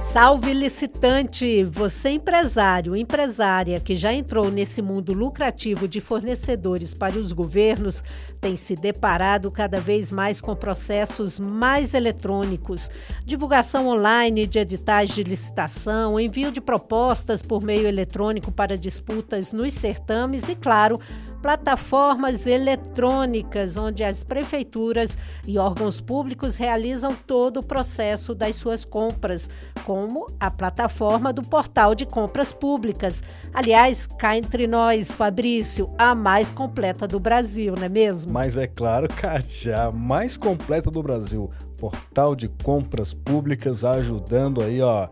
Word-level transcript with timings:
Salve 0.00 0.52
licitante! 0.52 1.64
Você 1.64 2.10
empresário, 2.10 2.94
empresária 2.94 3.80
que 3.80 3.94
já 3.94 4.12
entrou 4.12 4.50
nesse 4.50 4.82
mundo 4.82 5.14
lucrativo 5.14 5.88
de 5.88 6.00
fornecedores 6.00 6.92
para 6.92 7.18
os 7.18 7.32
governos, 7.32 8.04
tem 8.40 8.56
se 8.56 8.76
deparado 8.76 9.50
cada 9.50 9.80
vez 9.80 10.10
mais 10.10 10.40
com 10.40 10.54
processos 10.54 11.40
mais 11.40 11.94
eletrônicos, 11.94 12.90
divulgação 13.24 13.88
online 13.88 14.46
de 14.46 14.58
editais 14.58 15.08
de 15.08 15.22
licitação, 15.22 16.20
envio 16.20 16.52
de 16.52 16.60
propostas 16.60 17.40
por 17.40 17.62
meio 17.62 17.86
eletrônico 17.86 18.52
para 18.52 18.76
disputas 18.76 19.52
nos 19.52 19.72
certames 19.72 20.48
e, 20.48 20.54
claro, 20.54 21.00
plataformas 21.46 22.44
eletrônicas 22.44 23.76
onde 23.76 24.02
as 24.02 24.24
prefeituras 24.24 25.16
e 25.46 25.58
órgãos 25.58 26.00
públicos 26.00 26.56
realizam 26.56 27.14
todo 27.14 27.60
o 27.60 27.62
processo 27.64 28.34
das 28.34 28.56
suas 28.56 28.84
compras, 28.84 29.48
como 29.84 30.26
a 30.40 30.50
plataforma 30.50 31.32
do 31.32 31.42
Portal 31.42 31.94
de 31.94 32.04
Compras 32.04 32.52
Públicas. 32.52 33.22
Aliás, 33.54 34.08
cá 34.08 34.36
entre 34.36 34.66
nós, 34.66 35.12
Fabrício, 35.12 35.88
a 35.96 36.16
mais 36.16 36.50
completa 36.50 37.06
do 37.06 37.20
Brasil, 37.20 37.74
não 37.76 37.84
é 37.84 37.88
mesmo? 37.88 38.32
Mas 38.32 38.56
é 38.56 38.66
claro, 38.66 39.06
Kátia, 39.06 39.84
a 39.84 39.92
mais 39.92 40.36
completa 40.36 40.90
do 40.90 41.00
Brasil. 41.00 41.48
Portal 41.76 42.34
de 42.34 42.48
Compras 42.48 43.14
Públicas 43.14 43.84
ajudando 43.84 44.64
aí, 44.64 44.82
ó 44.82 45.08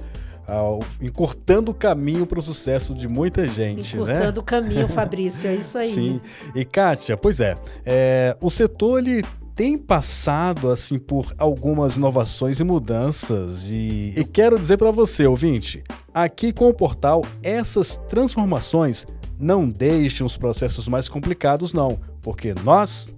encurtando 1.01 1.71
o 1.71 1.75
caminho 1.75 2.27
para 2.27 2.39
o 2.39 2.43
sucesso 2.43 2.95
de 2.95 3.09
muita 3.09 3.47
gente. 3.48 3.97
Né? 3.97 4.03
Encurtando 4.03 4.37
né? 4.37 4.41
o 4.41 4.43
caminho, 4.43 4.89
Fabrício, 4.89 5.48
é 5.48 5.55
isso 5.55 5.79
aí. 5.79 5.93
Sim. 5.93 6.20
E 6.55 6.65
Kátia, 6.65 7.17
pois 7.17 7.41
é, 7.41 7.57
é, 7.84 8.37
o 8.41 8.51
setor 8.51 8.98
ele 8.98 9.25
tem 9.55 9.79
passado 9.79 10.70
assim 10.70 10.98
por 10.98 11.33
algumas 11.39 11.97
inovações 11.97 12.59
e 12.59 12.65
mudanças 12.65 13.67
e, 13.70 14.12
e 14.17 14.25
quero 14.25 14.59
dizer 14.59 14.77
para 14.77 14.91
você, 14.91 15.27
ouvinte, 15.27 15.83
aqui 16.12 16.53
com 16.53 16.69
o 16.69 16.75
portal 16.75 17.22
essas 17.42 17.97
transformações 18.09 19.06
não 19.39 19.69
deixam 19.69 20.27
os 20.27 20.37
processos 20.37 20.89
mais 20.89 21.09
complicados 21.09 21.72
não, 21.72 21.98
porque 22.20 22.55
nós 22.65 23.09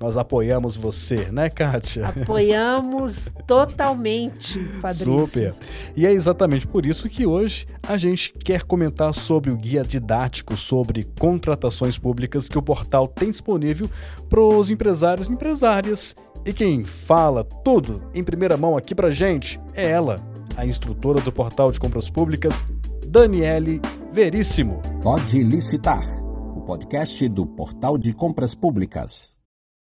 nós 0.00 0.16
apoiamos 0.16 0.76
você, 0.76 1.30
né, 1.32 1.50
Kátia? 1.50 2.06
Apoiamos 2.08 3.30
totalmente, 3.46 4.62
Fabrício. 4.80 5.24
Super. 5.24 5.54
E 5.96 6.06
é 6.06 6.12
exatamente 6.12 6.66
por 6.66 6.86
isso 6.86 7.08
que 7.08 7.26
hoje 7.26 7.66
a 7.82 7.96
gente 7.96 8.32
quer 8.32 8.62
comentar 8.62 9.12
sobre 9.12 9.50
o 9.50 9.56
guia 9.56 9.82
didático 9.82 10.56
sobre 10.56 11.04
contratações 11.18 11.98
públicas 11.98 12.48
que 12.48 12.58
o 12.58 12.62
portal 12.62 13.08
tem 13.08 13.30
disponível 13.30 13.90
para 14.28 14.40
os 14.40 14.70
empresários 14.70 15.28
e 15.28 15.32
empresárias. 15.32 16.14
E 16.44 16.52
quem 16.52 16.84
fala 16.84 17.42
tudo 17.42 18.02
em 18.14 18.22
primeira 18.22 18.56
mão 18.56 18.76
aqui 18.76 18.94
pra 18.94 19.10
gente 19.10 19.60
é 19.74 19.90
ela, 19.90 20.16
a 20.56 20.64
instrutora 20.64 21.20
do 21.20 21.32
portal 21.32 21.70
de 21.70 21.80
compras 21.80 22.08
públicas, 22.08 22.64
Daniele 23.06 23.80
Veríssimo. 24.12 24.80
Pode 25.02 25.42
licitar, 25.42 26.02
o 26.56 26.60
podcast 26.60 27.28
do 27.28 27.46
Portal 27.46 27.98
de 27.98 28.12
Compras 28.12 28.54
Públicas. 28.54 29.37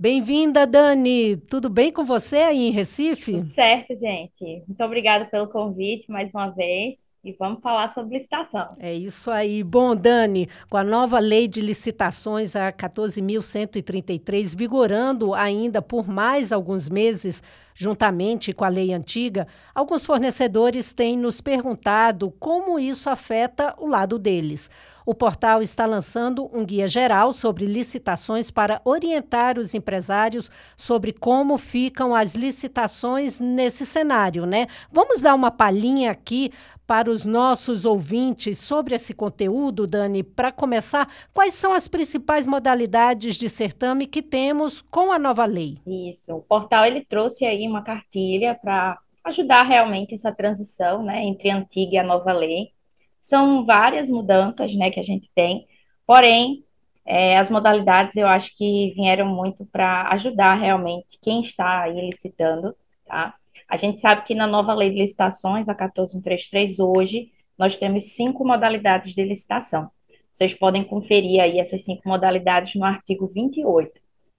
Bem-vinda, 0.00 0.66
Dani. 0.66 1.36
Tudo 1.36 1.68
bem 1.68 1.92
com 1.92 2.06
você 2.06 2.36
aí 2.38 2.68
em 2.68 2.70
Recife? 2.70 3.32
Tudo 3.32 3.44
certo, 3.48 3.94
gente. 3.94 4.64
Muito 4.66 4.82
obrigada 4.82 5.26
pelo 5.26 5.46
convite 5.46 6.10
mais 6.10 6.32
uma 6.32 6.48
vez. 6.48 6.94
E 7.22 7.32
vamos 7.32 7.60
falar 7.60 7.92
sobre 7.92 8.16
licitação. 8.16 8.70
É 8.78 8.94
isso 8.94 9.30
aí. 9.30 9.62
Bom, 9.62 9.94
Dani, 9.94 10.48
com 10.70 10.78
a 10.78 10.82
nova 10.82 11.18
lei 11.18 11.46
de 11.46 11.60
licitações, 11.60 12.56
a 12.56 12.72
14.133, 12.72 14.56
vigorando 14.56 15.34
ainda 15.34 15.82
por 15.82 16.08
mais 16.08 16.50
alguns 16.50 16.88
meses, 16.88 17.42
juntamente 17.74 18.52
com 18.52 18.64
a 18.64 18.68
lei 18.68 18.92
antiga, 18.92 19.46
alguns 19.74 20.04
fornecedores 20.04 20.92
têm 20.92 21.16
nos 21.16 21.40
perguntado 21.40 22.30
como 22.38 22.78
isso 22.78 23.08
afeta 23.08 23.74
o 23.78 23.86
lado 23.86 24.18
deles. 24.18 24.70
O 25.04 25.14
portal 25.14 25.62
está 25.62 25.86
lançando 25.86 26.48
um 26.52 26.64
guia 26.64 26.86
geral 26.86 27.32
sobre 27.32 27.64
licitações 27.64 28.50
para 28.50 28.80
orientar 28.84 29.58
os 29.58 29.74
empresários 29.74 30.50
sobre 30.76 31.12
como 31.12 31.58
ficam 31.58 32.14
as 32.14 32.34
licitações 32.34 33.40
nesse 33.40 33.84
cenário, 33.84 34.46
né? 34.46 34.66
Vamos 34.92 35.20
dar 35.20 35.34
uma 35.34 35.50
palhinha 35.50 36.10
aqui 36.10 36.52
para 36.90 37.08
os 37.08 37.24
nossos 37.24 37.84
ouvintes 37.84 38.58
sobre 38.58 38.96
esse 38.96 39.14
conteúdo, 39.14 39.86
Dani. 39.86 40.24
Para 40.24 40.50
começar, 40.50 41.08
quais 41.32 41.54
são 41.54 41.72
as 41.72 41.86
principais 41.86 42.48
modalidades 42.48 43.36
de 43.36 43.48
certame 43.48 44.08
que 44.08 44.20
temos 44.20 44.80
com 44.80 45.12
a 45.12 45.18
nova 45.18 45.44
lei? 45.44 45.78
Isso, 45.86 46.34
o 46.34 46.40
portal 46.40 46.84
ele 46.84 47.04
trouxe 47.04 47.44
aí 47.44 47.59
uma 47.68 47.82
cartilha 47.82 48.54
para 48.54 48.98
ajudar 49.24 49.62
realmente 49.64 50.14
essa 50.14 50.32
transição, 50.32 51.02
né, 51.02 51.24
entre 51.24 51.50
a 51.50 51.56
antiga 51.56 51.94
e 51.94 51.98
a 51.98 52.04
nova 52.04 52.32
lei. 52.32 52.72
São 53.20 53.64
várias 53.64 54.08
mudanças, 54.10 54.74
né, 54.74 54.90
que 54.90 55.00
a 55.00 55.02
gente 55.02 55.30
tem, 55.34 55.66
porém, 56.06 56.64
é, 57.04 57.38
as 57.38 57.50
modalidades 57.50 58.16
eu 58.16 58.26
acho 58.26 58.56
que 58.56 58.92
vieram 58.94 59.26
muito 59.26 59.66
para 59.66 60.08
ajudar 60.12 60.54
realmente 60.54 61.18
quem 61.22 61.40
está 61.40 61.82
aí 61.82 62.00
licitando, 62.08 62.74
tá? 63.06 63.34
A 63.68 63.76
gente 63.76 64.00
sabe 64.00 64.24
que 64.24 64.34
na 64.34 64.46
nova 64.46 64.74
lei 64.74 64.90
de 64.90 64.96
licitações, 64.96 65.68
a 65.68 65.74
14133, 65.74 66.78
hoje, 66.78 67.32
nós 67.56 67.76
temos 67.76 68.12
cinco 68.14 68.44
modalidades 68.44 69.14
de 69.14 69.24
licitação. 69.24 69.90
Vocês 70.32 70.54
podem 70.54 70.84
conferir 70.84 71.40
aí 71.40 71.58
essas 71.58 71.84
cinco 71.84 72.08
modalidades 72.08 72.74
no 72.74 72.84
artigo 72.84 73.26
28, 73.26 73.92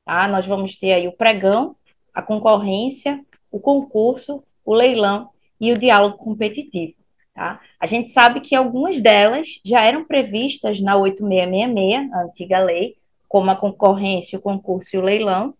tá? 0.06 0.28
Nós 0.28 0.46
vamos 0.48 0.76
ter 0.78 0.94
aí 0.94 1.08
o 1.08 1.12
pregão, 1.12 1.76
a 2.14 2.22
concorrência, 2.22 3.24
o 3.52 3.60
concurso, 3.60 4.44
o 4.66 4.74
leilão 4.74 5.30
e 5.60 5.72
o 5.72 5.78
diálogo 5.78 6.18
competitivo. 6.18 6.94
Tá? 7.34 7.60
A 7.80 7.88
gente 7.88 8.12
sabe 8.12 8.42
que 8.42 8.56
algumas 8.56 9.00
delas 9.00 9.60
já 9.64 9.82
eram 9.82 10.06
previstas 10.06 10.80
na 10.80 10.98
8666, 10.98 12.14
a 12.14 12.24
antiga 12.24 12.60
lei, 12.60 12.98
como 13.28 13.50
a 13.50 13.56
concorrência, 13.56 14.38
o 14.38 14.42
concurso 14.42 14.96
e 14.96 15.00
o 15.00 15.02
leilão. 15.02 15.54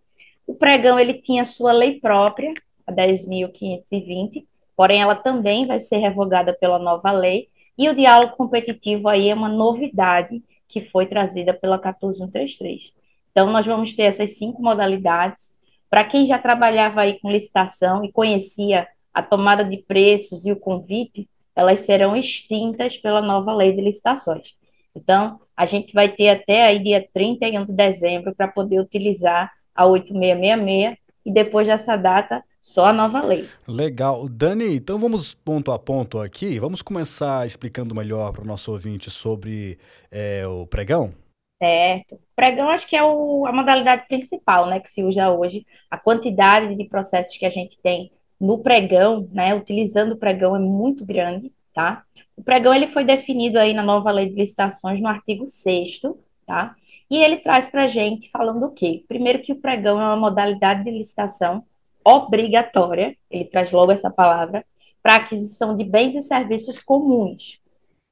O 0.46 0.54
pregão 0.54 1.00
ele 1.00 1.14
tinha 1.14 1.46
sua 1.46 1.72
lei 1.72 2.00
própria, 2.00 2.54
a 2.86 2.92
10.520, 2.92 4.46
porém 4.76 5.02
ela 5.02 5.16
também 5.16 5.66
vai 5.66 5.80
ser 5.80 5.98
revogada 5.98 6.54
pela 6.54 6.78
nova 6.78 7.12
lei. 7.12 7.48
E 7.78 7.88
o 7.88 7.96
diálogo 7.96 8.36
competitivo 8.36 9.08
aí 9.08 9.30
é 9.30 9.34
uma 9.34 9.48
novidade 9.48 10.44
que 10.68 10.82
foi 10.82 11.06
trazida 11.06 11.54
pela 11.54 11.78
14133. 11.78 12.94
Então, 13.32 13.50
nós 13.50 13.66
vamos 13.66 13.94
ter 13.94 14.04
essas 14.04 14.38
cinco 14.38 14.62
modalidades. 14.62 15.52
Para 15.92 16.06
quem 16.06 16.26
já 16.26 16.40
trabalhava 16.40 17.02
aí 17.02 17.20
com 17.20 17.30
licitação 17.30 18.06
e 18.06 18.14
conhecia 18.14 18.88
a 19.14 19.22
tomada 19.22 19.66
de 19.66 19.76
preços 19.76 20.46
e 20.46 20.52
o 20.54 20.56
convite, 20.56 21.30
elas 21.54 21.82
serão 21.82 22.16
extintas 22.16 22.98
pela 22.98 23.22
nova 23.22 23.54
lei 23.54 23.74
de 23.74 23.82
licitações. 23.82 24.54
Então, 24.96 25.42
a 25.56 25.66
gente 25.66 25.94
vai 25.94 26.08
ter 26.08 26.30
até 26.30 26.64
aí 26.64 26.80
dia 26.80 27.06
31 27.14 27.66
de 27.66 27.74
dezembro 27.74 28.34
para 28.34 28.48
poder 28.48 28.80
utilizar 28.80 29.52
a 29.76 29.86
8666 29.86 30.98
e 31.26 31.32
depois 31.34 31.68
dessa 31.68 31.98
data 31.98 32.42
só 32.62 32.86
a 32.86 32.94
nova 32.94 33.20
lei. 33.20 33.46
Legal. 33.68 34.30
Dani, 34.30 34.78
então 34.78 34.98
vamos 34.98 35.34
ponto 35.34 35.74
a 35.74 35.80
ponto 35.80 36.20
aqui. 36.20 36.58
Vamos 36.58 36.82
começar 36.82 37.46
explicando 37.46 37.94
melhor 37.94 38.32
para 38.32 38.44
o 38.44 38.48
nosso 38.48 38.72
ouvinte 38.72 39.10
sobre 39.10 39.78
é, 40.10 40.48
o 40.48 40.66
pregão? 40.66 41.14
Certo. 41.62 42.20
Pregão 42.36 42.70
acho 42.70 42.88
que 42.88 42.96
é 42.96 43.04
o, 43.04 43.46
a 43.46 43.54
modalidade 43.54 44.08
principal 44.08 44.66
né, 44.66 44.80
que 44.80 44.90
se 44.90 45.04
usa 45.04 45.30
hoje. 45.30 45.64
A 45.92 45.98
quantidade 45.98 46.76
de 46.76 46.86
processos 46.86 47.38
que 47.38 47.46
a 47.46 47.52
gente 47.52 47.78
tem 47.84 48.12
no 48.40 48.58
pregão, 48.58 49.30
né, 49.32 49.54
utilizando 49.54 50.14
o 50.14 50.18
pregão 50.18 50.56
é 50.56 50.60
muito 50.60 51.06
grande, 51.06 51.54
tá? 51.72 52.04
O 52.36 52.42
pregão 52.42 52.74
ele 52.74 52.88
foi 52.88 53.06
definido 53.06 53.60
aí 53.60 53.76
na 53.76 53.84
nova 53.84 54.10
lei 54.10 54.28
de 54.28 54.34
licitações 54.34 55.00
no 55.00 55.08
artigo 55.08 55.48
6 55.48 56.02
tá? 56.48 56.76
E 57.08 57.18
ele 57.18 57.38
traz 57.38 57.68
para 57.68 57.84
a 57.84 57.88
gente 57.88 58.32
falando 58.32 58.66
o 58.66 58.72
quê? 58.72 59.06
Primeiro 59.08 59.44
que 59.44 59.52
o 59.52 59.62
pregão 59.62 60.02
é 60.02 60.06
uma 60.06 60.18
modalidade 60.18 60.84
de 60.84 60.90
licitação 60.90 61.64
obrigatória, 62.04 63.16
ele 63.30 63.46
traz 63.46 63.72
logo 63.72 63.92
essa 63.92 64.10
palavra, 64.10 64.66
para 65.04 65.18
aquisição 65.18 65.78
de 65.78 65.84
bens 65.84 66.16
e 66.16 66.22
serviços 66.22 66.82
comuns. 66.82 67.61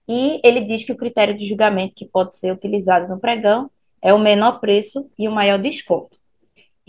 E 0.09 0.41
ele 0.43 0.61
diz 0.61 0.83
que 0.83 0.91
o 0.91 0.97
critério 0.97 1.37
de 1.37 1.47
julgamento 1.47 1.95
que 1.95 2.05
pode 2.05 2.35
ser 2.35 2.51
utilizado 2.51 3.07
no 3.07 3.19
pregão 3.19 3.69
é 4.01 4.13
o 4.13 4.19
menor 4.19 4.59
preço 4.59 5.09
e 5.17 5.27
o 5.27 5.31
maior 5.31 5.59
desconto 5.59 6.19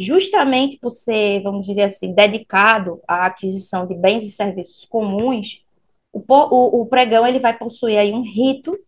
justamente 0.01 0.79
por 0.79 0.91
ser, 0.91 1.43
vamos 1.43 1.67
dizer 1.67 1.83
assim, 1.83 2.15
dedicado 2.15 3.03
à 3.07 3.27
aquisição 3.27 3.87
de 3.87 3.95
bens 3.95 4.25
e 4.25 4.31
serviços 4.31 4.87
comuns, 4.87 5.63
o, 6.11 6.23
o, 6.29 6.81
o 6.81 6.87
pregão 6.87 7.27
ele 7.27 7.39
vai 7.39 7.57
possuir 7.57 7.99
aí 7.99 8.11
um 8.11 8.23
rito, 8.23 8.79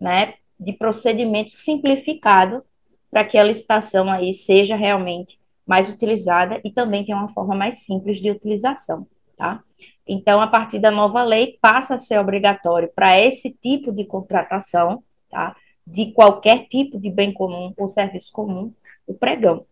né, 0.00 0.34
de 0.58 0.72
procedimento 0.72 1.50
simplificado 1.52 2.64
para 3.10 3.24
que 3.24 3.36
a 3.36 3.44
licitação 3.44 4.10
aí 4.10 4.32
seja 4.32 4.74
realmente 4.74 5.38
mais 5.66 5.90
utilizada 5.90 6.58
e 6.64 6.72
também 6.72 7.04
tenha 7.04 7.18
uma 7.18 7.28
forma 7.28 7.54
mais 7.54 7.84
simples 7.84 8.18
de 8.18 8.30
utilização, 8.30 9.06
tá? 9.36 9.62
Então, 10.06 10.40
a 10.40 10.46
partir 10.46 10.78
da 10.78 10.90
nova 10.90 11.22
lei, 11.22 11.58
passa 11.60 11.94
a 11.94 11.98
ser 11.98 12.18
obrigatório 12.18 12.90
para 12.94 13.20
esse 13.20 13.50
tipo 13.50 13.92
de 13.92 14.04
contratação, 14.04 15.02
tá? 15.30 15.56
De 15.86 16.12
qualquer 16.12 16.66
tipo 16.66 16.98
de 16.98 17.10
bem 17.10 17.32
comum 17.32 17.72
ou 17.76 17.88
serviço 17.88 18.32
comum, 18.32 18.72
o 19.06 19.14
pregão. 19.14 19.64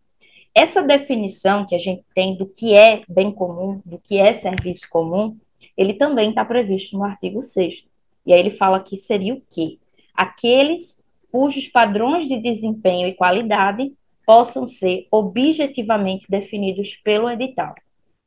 Essa 0.55 0.83
definição 0.83 1.67
que 1.67 1.75
a 1.75 1.79
gente 1.79 2.05
tem 2.15 2.37
do 2.37 2.47
que 2.47 2.75
é 2.75 3.03
bem 3.09 3.31
comum, 3.31 3.81
do 3.85 3.99
que 3.99 4.19
é 4.19 4.35
serviço 4.35 4.89
comum, 4.89 5.37
ele 5.77 5.95
também 5.95 6.31
está 6.31 6.45
previsto 6.45 6.97
no 6.97 7.05
artigo 7.05 7.43
6 7.43 7.85
E 8.27 8.33
aí 8.33 8.41
ele 8.41 8.51
fala 8.51 8.81
que 8.81 8.97
seria 8.97 9.35
o 9.35 9.43
quê? 9.51 9.79
Aqueles 10.15 10.99
cujos 11.31 11.69
padrões 11.69 12.29
de 12.29 12.37
desempenho 12.37 13.07
e 13.07 13.15
qualidade 13.15 13.93
possam 14.27 14.67
ser 14.67 15.07
objetivamente 15.11 16.27
definidos 16.29 16.97
pelo 16.97 17.31
edital, 17.31 17.75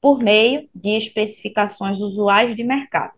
por 0.04 0.20
meio 0.20 0.68
de 0.76 0.98
especificações 0.98 2.02
usuais 2.02 2.54
de 2.58 2.62
mercado. 2.62 3.14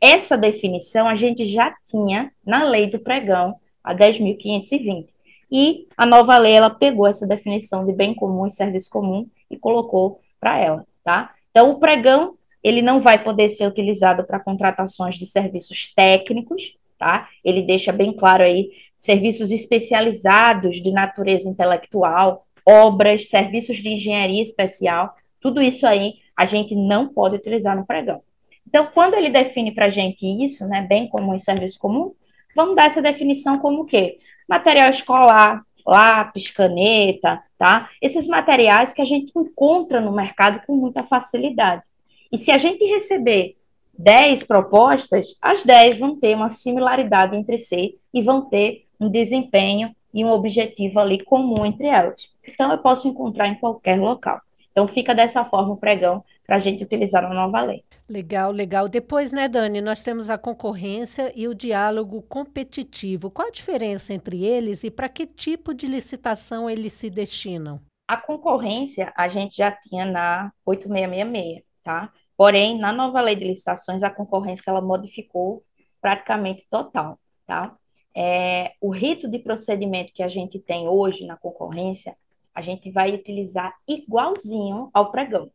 Essa 0.00 0.36
definição 0.36 1.06
a 1.06 1.14
gente 1.14 1.46
já 1.46 1.72
tinha 1.88 2.32
na 2.44 2.64
lei 2.64 2.90
do 2.90 2.98
pregão, 2.98 3.54
a 3.84 3.94
10.520. 3.94 5.10
E 5.48 5.86
a 5.96 6.04
nova 6.04 6.36
lei 6.36 6.54
ela 6.54 6.70
pegou 6.70 7.06
essa 7.06 7.24
definição 7.24 7.86
de 7.86 7.92
bem 7.92 8.14
comum 8.14 8.48
e 8.48 8.50
serviço 8.50 8.90
comum 8.90 9.28
e 9.48 9.56
colocou 9.56 10.20
para 10.40 10.58
ela, 10.58 10.84
tá? 11.04 11.32
Então 11.52 11.70
o 11.70 11.78
pregão 11.78 12.36
ele 12.64 12.82
não 12.82 12.98
vai 12.98 13.22
poder 13.22 13.48
ser 13.50 13.68
utilizado 13.68 14.24
para 14.24 14.40
contratações 14.40 15.14
de 15.14 15.24
serviços 15.24 15.92
técnicos, 15.94 16.76
tá? 16.98 17.28
Ele 17.44 17.62
deixa 17.62 17.92
bem 17.92 18.12
claro 18.12 18.42
aí 18.42 18.72
serviços 18.98 19.52
especializados 19.52 20.82
de 20.82 20.90
natureza 20.90 21.48
intelectual, 21.48 22.44
obras, 22.66 23.28
serviços 23.28 23.76
de 23.76 23.90
engenharia 23.90 24.42
especial, 24.42 25.14
tudo 25.40 25.62
isso 25.62 25.86
aí 25.86 26.14
a 26.36 26.46
gente 26.46 26.74
não 26.74 27.08
pode 27.08 27.36
utilizar 27.36 27.76
no 27.76 27.86
pregão. 27.86 28.22
Então, 28.66 28.88
quando 28.92 29.14
ele 29.14 29.30
define 29.30 29.72
para 29.72 29.86
a 29.86 29.90
gente 29.90 30.26
isso, 30.26 30.66
né, 30.66 30.82
bem 30.82 31.08
comum 31.08 31.34
e 31.34 31.40
serviço 31.40 31.78
comum, 31.78 32.12
vamos 32.54 32.76
dar 32.76 32.86
essa 32.86 33.00
definição 33.00 33.58
como 33.58 33.82
o 33.82 33.86
quê? 33.86 34.18
Material 34.48 34.90
escolar, 34.90 35.62
lápis, 35.86 36.50
caneta, 36.50 37.42
tá? 37.56 37.88
Esses 38.00 38.26
materiais 38.26 38.92
que 38.92 39.00
a 39.00 39.06
gente 39.06 39.32
encontra 39.34 40.00
no 40.00 40.12
mercado 40.12 40.60
com 40.66 40.76
muita 40.76 41.02
facilidade. 41.02 41.82
E 42.30 42.38
se 42.38 42.50
a 42.50 42.58
gente 42.58 42.84
receber 42.84 43.56
10 43.98 44.44
propostas, 44.44 45.34
as 45.40 45.64
10 45.64 45.98
vão 45.98 46.16
ter 46.16 46.34
uma 46.34 46.50
similaridade 46.50 47.34
entre 47.34 47.58
si 47.58 47.96
e 48.12 48.22
vão 48.22 48.42
ter 48.42 48.86
um 49.00 49.08
desempenho 49.08 49.94
e 50.12 50.24
um 50.24 50.30
objetivo 50.30 51.00
ali 51.00 51.24
comum 51.24 51.64
entre 51.64 51.86
elas. 51.86 52.28
Então, 52.46 52.70
eu 52.70 52.78
posso 52.78 53.08
encontrar 53.08 53.48
em 53.48 53.54
qualquer 53.54 53.98
local. 53.98 54.40
Então, 54.78 54.86
fica 54.86 55.12
dessa 55.12 55.44
forma 55.44 55.72
o 55.72 55.76
pregão 55.76 56.24
para 56.46 56.54
a 56.54 56.60
gente 56.60 56.84
utilizar 56.84 57.20
na 57.20 57.34
nova 57.34 57.60
lei. 57.62 57.82
Legal, 58.08 58.52
legal. 58.52 58.88
Depois, 58.88 59.32
né, 59.32 59.48
Dani, 59.48 59.80
nós 59.80 60.04
temos 60.04 60.30
a 60.30 60.38
concorrência 60.38 61.32
e 61.34 61.48
o 61.48 61.54
diálogo 61.54 62.22
competitivo. 62.22 63.28
Qual 63.28 63.48
a 63.48 63.50
diferença 63.50 64.14
entre 64.14 64.44
eles 64.44 64.84
e 64.84 64.90
para 64.90 65.08
que 65.08 65.26
tipo 65.26 65.74
de 65.74 65.88
licitação 65.88 66.70
eles 66.70 66.92
se 66.92 67.10
destinam? 67.10 67.80
A 68.06 68.16
concorrência 68.16 69.12
a 69.16 69.26
gente 69.26 69.56
já 69.56 69.72
tinha 69.72 70.04
na 70.04 70.52
8666, 70.64 71.64
tá? 71.82 72.12
Porém, 72.36 72.78
na 72.78 72.92
nova 72.92 73.20
lei 73.20 73.34
de 73.34 73.48
licitações, 73.48 74.04
a 74.04 74.10
concorrência 74.10 74.70
ela 74.70 74.80
modificou 74.80 75.64
praticamente 76.00 76.64
total, 76.70 77.18
tá? 77.44 77.76
É, 78.16 78.74
o 78.80 78.90
rito 78.90 79.28
de 79.28 79.40
procedimento 79.40 80.12
que 80.12 80.22
a 80.22 80.28
gente 80.28 80.60
tem 80.60 80.86
hoje 80.86 81.26
na 81.26 81.36
concorrência, 81.36 82.16
a 82.58 82.60
gente 82.60 82.90
vai 82.90 83.14
utilizar 83.14 83.72
igualzinho 83.86 84.90
ao 84.92 85.12
pregão. 85.12 85.48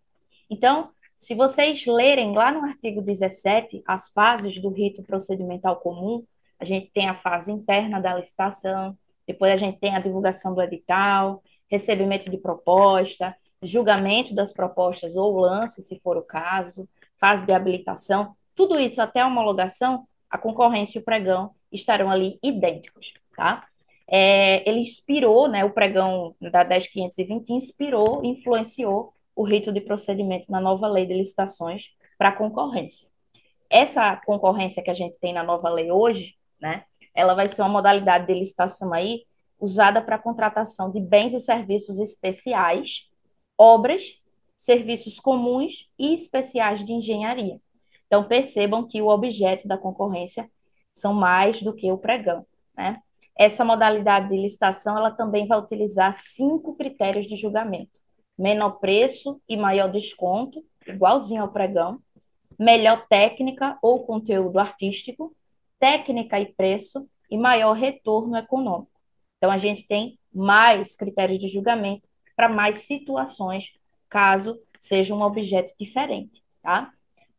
Então, 0.50 0.90
se 1.18 1.36
vocês 1.36 1.86
lerem 1.86 2.34
lá 2.34 2.50
no 2.50 2.64
artigo 2.64 3.02
17 3.02 3.84
as 3.86 4.08
fases 4.12 4.58
do 4.62 4.70
rito 4.70 5.04
procedimental 5.04 5.76
comum, 5.82 6.26
a 6.58 6.64
gente 6.64 6.90
tem 6.94 7.10
a 7.10 7.14
fase 7.14 7.52
interna 7.52 8.00
da 8.00 8.16
licitação, 8.16 8.98
depois 9.28 9.52
a 9.52 9.58
gente 9.58 9.80
tem 9.80 9.94
a 9.94 10.00
divulgação 10.00 10.56
do 10.56 10.62
edital, 10.62 11.44
recebimento 11.70 12.32
de 12.32 12.38
proposta, 12.38 13.36
julgamento 13.62 14.34
das 14.34 14.54
propostas 14.54 15.18
ou 15.18 15.38
lance, 15.38 15.82
se 15.82 16.00
for 16.00 16.16
o 16.16 16.24
caso, 16.24 16.88
fase 17.20 17.46
de 17.46 17.52
habilitação, 17.52 18.34
tudo 18.56 18.80
isso 18.80 19.02
até 19.02 19.20
a 19.20 19.28
homologação, 19.28 20.08
a 20.30 20.38
concorrência 20.38 21.00
e 21.00 21.02
o 21.02 21.06
pregão 21.06 21.54
estarão 21.70 22.10
ali 22.10 22.40
idênticos, 22.42 23.14
tá? 23.36 23.68
É, 24.08 24.68
ele 24.70 24.80
inspirou, 24.80 25.48
né, 25.48 25.64
o 25.64 25.72
pregão 25.72 26.36
da 26.40 26.66
10.520 26.66 27.50
inspirou, 27.50 28.24
influenciou 28.24 29.14
o 29.36 29.44
rito 29.44 29.72
de 29.72 29.82
procedimento 29.82 30.52
na 30.52 30.62
nova 30.62 30.88
lei 30.88 31.06
de 31.06 31.14
licitações 31.14 31.86
para 32.18 32.32
concorrência. 32.32 33.08
Essa 33.70 34.16
concorrência 34.18 34.84
que 34.84 34.92
a 34.92 34.94
gente 34.94 35.18
tem 35.20 35.34
na 35.34 35.44
nova 35.44 35.70
lei 35.70 35.92
hoje, 35.92 36.36
né, 36.62 36.84
ela 37.14 37.34
vai 37.34 37.48
ser 37.48 37.62
uma 37.62 37.70
modalidade 37.70 38.28
de 38.28 38.34
licitação 38.34 38.94
aí 38.94 39.26
usada 39.60 40.02
para 40.02 40.20
contratação 40.20 40.92
de 40.92 41.00
bens 41.00 41.34
e 41.34 41.40
serviços 41.40 42.00
especiais, 42.00 43.08
obras, 43.58 44.04
serviços 44.58 45.20
comuns 45.20 45.90
e 45.98 46.14
especiais 46.14 46.86
de 46.86 46.92
engenharia. 46.92 47.60
Então 48.08 48.26
percebam 48.26 48.88
que 48.88 49.02
o 49.02 49.08
objeto 49.08 49.68
da 49.68 49.78
concorrência 49.78 50.50
são 50.94 51.14
mais 51.14 51.62
do 51.62 51.74
que 51.74 51.92
o 51.92 51.98
pregão, 51.98 52.46
né? 52.76 53.02
Essa 53.36 53.66
modalidade 53.66 54.30
de 54.30 54.38
licitação, 54.38 54.98
ela 54.98 55.12
também 55.12 55.48
vai 55.48 55.60
utilizar 55.60 56.14
cinco 56.14 56.76
critérios 56.76 57.26
de 57.28 57.36
julgamento 57.36 58.04
menor 58.38 58.80
preço 58.80 59.40
e 59.48 59.56
maior 59.56 59.92
desconto, 59.92 60.64
igualzinho 60.88 61.42
ao 61.42 61.52
pregão, 61.52 62.00
melhor 62.58 63.06
técnica 63.08 63.78
ou 63.82 64.06
conteúdo 64.06 64.60
artístico, 64.60 65.36
técnica 65.80 66.40
e 66.40 66.46
preço 66.54 67.08
e 67.30 67.38
maior 67.38 67.74
retorno 67.74 68.38
econômico. 68.38 68.92
Então, 69.38 69.52
a 69.52 69.58
gente 69.58 69.86
tem 69.88 70.18
mais 70.34 70.96
critérios 70.96 71.40
de 71.40 71.48
julgamento 71.48 72.08
para 72.36 72.50
mais 72.50 72.80
situações, 72.80 73.74
caso 74.10 74.60
seja 74.80 75.14
um 75.14 75.22
objeto 75.22 75.74
diferente, 75.80 76.44
tá? 76.62 76.92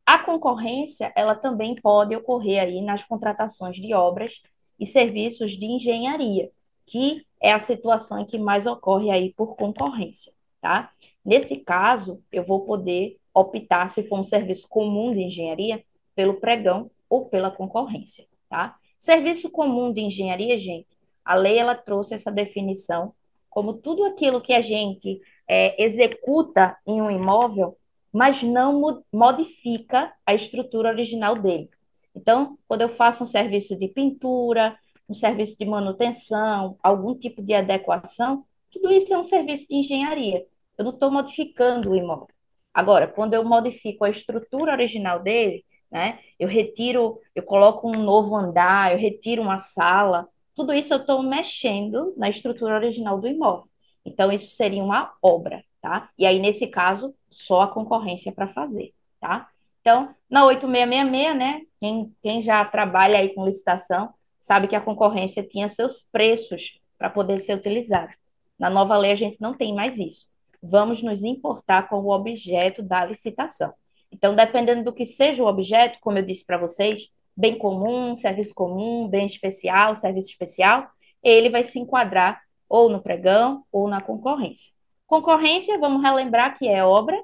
A 0.07 0.19
concorrência, 0.19 1.13
ela 1.17 1.35
também 1.35 1.75
pode 1.77 2.15
ocorrer 2.15 2.61
aí 2.61 2.83
nas 2.83 3.03
contratações 3.05 3.77
de 3.77 3.95
obras 3.95 4.35
e 4.79 4.87
serviços 4.87 5.53
de 5.53 5.67
engenharia, 5.67 6.51
que 6.87 7.25
é 7.41 7.53
a 7.53 7.59
situação 7.59 8.21
em 8.21 8.27
que 8.27 8.39
mais 8.39 8.67
ocorre 8.67 9.11
aí 9.11 9.33
por 9.33 9.57
concorrência 9.57 10.33
tá? 10.65 10.91
Nesse 11.23 11.57
caso, 11.57 12.23
eu 12.33 12.43
vou 12.43 12.65
poder 12.65 13.19
optar, 13.35 13.87
se 13.87 14.03
for 14.05 14.19
um 14.19 14.25
serviço 14.25 14.67
comum 14.67 15.13
de 15.13 15.21
engenharia, 15.21 15.85
pelo 16.15 16.41
pregão 16.41 16.91
ou 17.07 17.27
pela 17.27 17.51
concorrência, 17.51 18.25
tá? 18.49 18.75
Serviço 18.99 19.51
comum 19.51 19.93
de 19.93 20.01
engenharia, 20.01 20.57
gente, 20.57 20.89
a 21.23 21.35
lei 21.35 21.59
ela 21.59 21.75
trouxe 21.75 22.15
essa 22.15 22.33
definição 22.33 23.13
como 23.51 23.75
tudo 23.75 24.05
aquilo 24.05 24.41
que 24.41 24.55
a 24.55 24.63
gente 24.63 25.21
é, 25.47 25.85
executa 25.85 26.79
em 26.87 27.03
um 27.03 27.11
imóvel, 27.11 27.77
mas 28.11 28.43
não 28.43 29.03
modifica 29.13 30.15
a 30.25 30.35
estrutura 30.35 30.89
original 30.89 31.37
dele. 31.37 31.69
Então, 32.15 32.59
quando 32.69 32.83
eu 32.83 32.89
faço 32.97 33.25
um 33.25 33.27
serviço 33.27 33.77
de 33.77 33.89
pintura, 33.89 34.79
um 35.09 35.15
serviço 35.15 35.57
de 35.59 35.65
manutenção, 35.67 36.79
algum 36.83 37.15
tipo 37.15 37.43
de 37.43 37.55
adequação, 37.55 38.45
tudo 38.71 38.93
isso 38.93 39.13
é 39.13 39.19
um 39.19 39.25
serviço 39.25 39.67
de 39.69 39.77
engenharia 39.77 40.47
eu 40.77 40.85
não 40.85 40.93
estou 40.93 41.11
modificando 41.11 41.91
o 41.91 41.97
imóvel. 41.97 42.29
Agora, 42.73 43.07
quando 43.07 43.35
eu 43.35 43.45
modifico 43.45 44.05
a 44.05 44.11
estrutura 44.11 44.73
original 44.73 45.23
dele, 45.23 45.65
né, 45.91 46.19
eu 46.39 46.49
retiro, 46.49 47.21
eu 47.35 47.43
coloco 47.43 47.89
um 47.89 48.03
novo 48.03 48.35
andar, 48.37 48.93
eu 48.93 48.99
retiro 48.99 49.43
uma 49.43 49.59
sala, 49.59 50.29
tudo 50.55 50.73
isso 50.73 50.93
eu 50.93 50.99
estou 50.99 51.23
mexendo 51.23 52.13
na 52.17 52.29
estrutura 52.29 52.75
original 52.75 53.21
do 53.21 53.29
imóvel. 53.29 53.69
Então, 54.05 54.31
isso 54.33 54.51
seria 54.51 54.83
uma 54.83 55.15
obra, 55.23 55.65
tá? 55.81 56.11
E 56.19 56.27
aí, 56.27 56.39
nesse 56.39 56.67
caso, 56.67 57.15
só 57.31 57.63
a 57.63 57.69
concorrência 57.69 58.33
para 58.33 58.49
fazer, 58.49 58.93
tá? 59.21 59.49
Então, 59.85 60.15
na 60.31 60.47
8666, 60.47 61.37
né, 61.37 61.61
quem, 61.79 62.17
quem 62.23 62.41
já 62.41 62.65
trabalha 62.65 63.19
aí 63.19 63.35
com 63.35 63.45
licitação, 63.45 64.15
sabe 64.41 64.67
que 64.67 64.75
a 64.75 64.81
concorrência 64.81 65.43
tinha 65.43 65.69
seus 65.69 66.07
preços 66.11 66.81
para 66.97 67.11
poder 67.11 67.39
ser 67.39 67.55
utilizado. 67.55 68.13
Na 68.59 68.71
nova 68.71 68.97
lei, 68.97 69.13
a 69.13 69.17
gente 69.17 69.39
não 69.41 69.53
tem 69.53 69.75
mais 69.75 69.99
isso 69.99 70.27
vamos 70.71 71.03
nos 71.03 71.25
importar 71.25 71.89
com 71.89 71.97
o 71.97 72.11
objeto 72.11 72.83
da 72.83 73.05
licitação. 73.05 73.73
Então, 74.11 74.35
dependendo 74.35 74.85
do 74.85 74.93
que 74.93 75.05
seja 75.05 75.43
o 75.43 75.47
objeto, 75.47 75.99
como 76.01 76.19
eu 76.19 76.25
disse 76.25 76.45
para 76.45 76.59
vocês, 76.59 77.09
bem 77.37 77.59
comum, 77.59 78.17
serviço 78.17 78.55
comum, 78.55 79.09
bem 79.09 79.27
especial, 79.27 79.95
serviço 79.95 80.29
especial, 80.29 80.89
ele 81.23 81.51
vai 81.51 81.65
se 81.65 81.79
enquadrar 81.79 82.43
ou 82.69 82.89
no 82.89 83.03
pregão 83.03 83.65
ou 83.73 83.89
na 83.89 84.01
concorrência. 84.01 84.73
Concorrência, 85.07 85.79
vamos 85.79 86.03
relembrar 86.03 86.57
que 86.57 86.67
é 86.69 86.85
obra, 86.85 87.21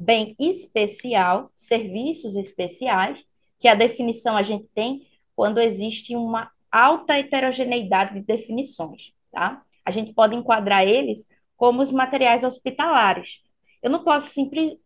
bem 0.00 0.34
especial, 0.38 1.52
serviços 1.58 2.34
especiais, 2.34 3.22
que 3.58 3.68
a 3.68 3.74
definição 3.74 4.34
a 4.34 4.42
gente 4.42 4.66
tem 4.74 5.06
quando 5.36 5.60
existe 5.60 6.16
uma 6.16 6.50
alta 6.72 7.18
heterogeneidade 7.18 8.14
de 8.14 8.22
definições, 8.22 9.12
tá? 9.30 9.62
A 9.84 9.90
gente 9.90 10.14
pode 10.14 10.34
enquadrar 10.34 10.88
eles 10.88 11.28
como 11.54 11.82
os 11.82 11.92
materiais 11.92 12.42
hospitalares. 12.42 13.40
Eu 13.82 13.90
não 13.90 14.02
posso 14.02 14.32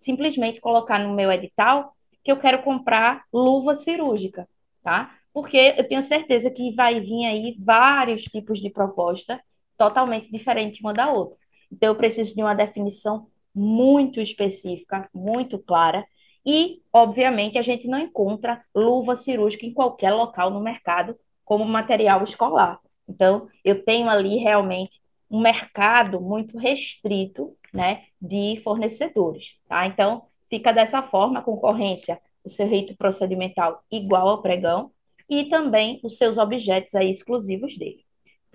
simplesmente 0.01 0.61
colocar 0.61 0.99
no 0.99 1.15
meu 1.15 1.31
edital 1.31 1.95
que 2.25 2.33
eu 2.33 2.39
quero 2.39 2.63
comprar 2.63 3.23
luva 3.33 3.77
cirúrgica, 3.77 4.49
tá? 4.83 5.15
Porque 5.33 5.75
eu 5.77 5.87
tenho 5.87 6.03
certeza 6.03 6.51
que 6.51 6.75
vai 6.75 7.01
vir 7.01 7.27
aí 7.27 7.57
vários 7.61 8.25
tipos 8.25 8.61
de 8.61 8.71
proposta 8.71 9.41
totalmente 9.79 10.31
diferentes 10.31 10.81
uma 10.81 10.93
da 10.93 11.13
outra. 11.13 11.37
Então, 11.71 11.89
eu 11.89 11.97
preciso 11.97 12.35
de 12.35 12.43
uma 12.43 12.55
definição 12.55 13.29
muito 13.55 14.21
específica, 14.21 15.09
muito 15.15 15.59
clara, 15.59 16.07
E, 16.47 16.83
obviamente, 16.93 17.57
a 17.59 17.63
gente 17.63 17.89
não 17.89 17.99
encontra 17.99 18.63
luva 18.75 19.17
cirúrgica 19.17 19.65
em 19.65 19.73
qualquer 19.73 20.13
local 20.13 20.51
no 20.51 20.61
mercado 20.61 21.17
como 21.45 21.65
material 21.65 22.23
escolar. 22.23 22.79
Então, 23.09 23.49
eu 23.65 23.83
tenho 23.83 24.09
ali 24.11 24.37
realmente 24.37 25.01
um 25.31 25.41
mercado 25.41 26.21
muito 26.21 26.59
restrito 26.59 27.57
né, 27.73 28.05
de 28.21 28.61
fornecedores. 28.63 29.55
Tá? 29.67 29.87
Então, 29.87 30.27
fica 30.51 30.73
dessa 30.73 31.03
forma 31.03 31.41
a 31.41 31.43
concorrência, 31.43 32.21
o 32.45 32.49
seu 32.49 32.67
rito 32.67 32.95
procedimental 32.97 33.83
igual 33.91 34.29
ao 34.29 34.43
pregão 34.43 34.91
e 35.29 35.45
também 35.45 35.99
os 36.03 36.19
seus 36.19 36.37
objetos 36.39 36.95
aí 36.95 37.11
exclusivos 37.11 37.77
dele. 37.79 38.05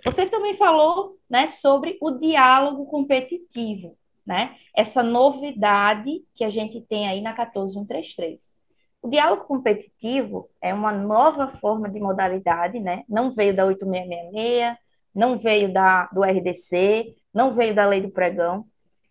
Você 0.05 0.25
também 0.27 0.55
falou 0.55 1.17
né, 1.29 1.49
sobre 1.49 1.97
o 2.01 2.11
diálogo 2.11 2.85
competitivo, 2.85 3.97
né? 4.29 4.55
essa 4.75 5.01
novidade 5.01 6.23
que 6.35 6.43
a 6.43 6.51
gente 6.51 6.79
tem 6.81 7.07
aí 7.07 7.19
na 7.19 7.33
14133. 7.33 8.39
O 9.01 9.09
diálogo 9.09 9.45
competitivo 9.45 10.47
é 10.61 10.71
uma 10.71 10.91
nova 10.91 11.47
forma 11.47 11.89
de 11.89 11.99
modalidade, 11.99 12.79
né? 12.79 13.03
não 13.09 13.31
veio 13.31 13.55
da 13.55 13.65
8666, 13.65 14.77
não 15.15 15.35
veio 15.35 15.73
da, 15.73 16.05
do 16.13 16.21
RDC, 16.21 17.15
não 17.33 17.55
veio 17.55 17.73
da 17.73 17.87
lei 17.87 18.01
do 18.01 18.11
pregão. 18.11 18.67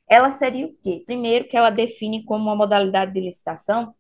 Ela 0.09 0.31
seria 0.31 0.67
o 0.67 0.75
quê? 0.85 1.03
Primeiro, 1.05 1.49
que 1.49 1.57
ela 1.57 1.71
define 1.71 2.25
como 2.25 2.45
uma 2.45 2.55
modalidade 2.55 3.13
de 3.13 3.21
licitação 3.21 3.93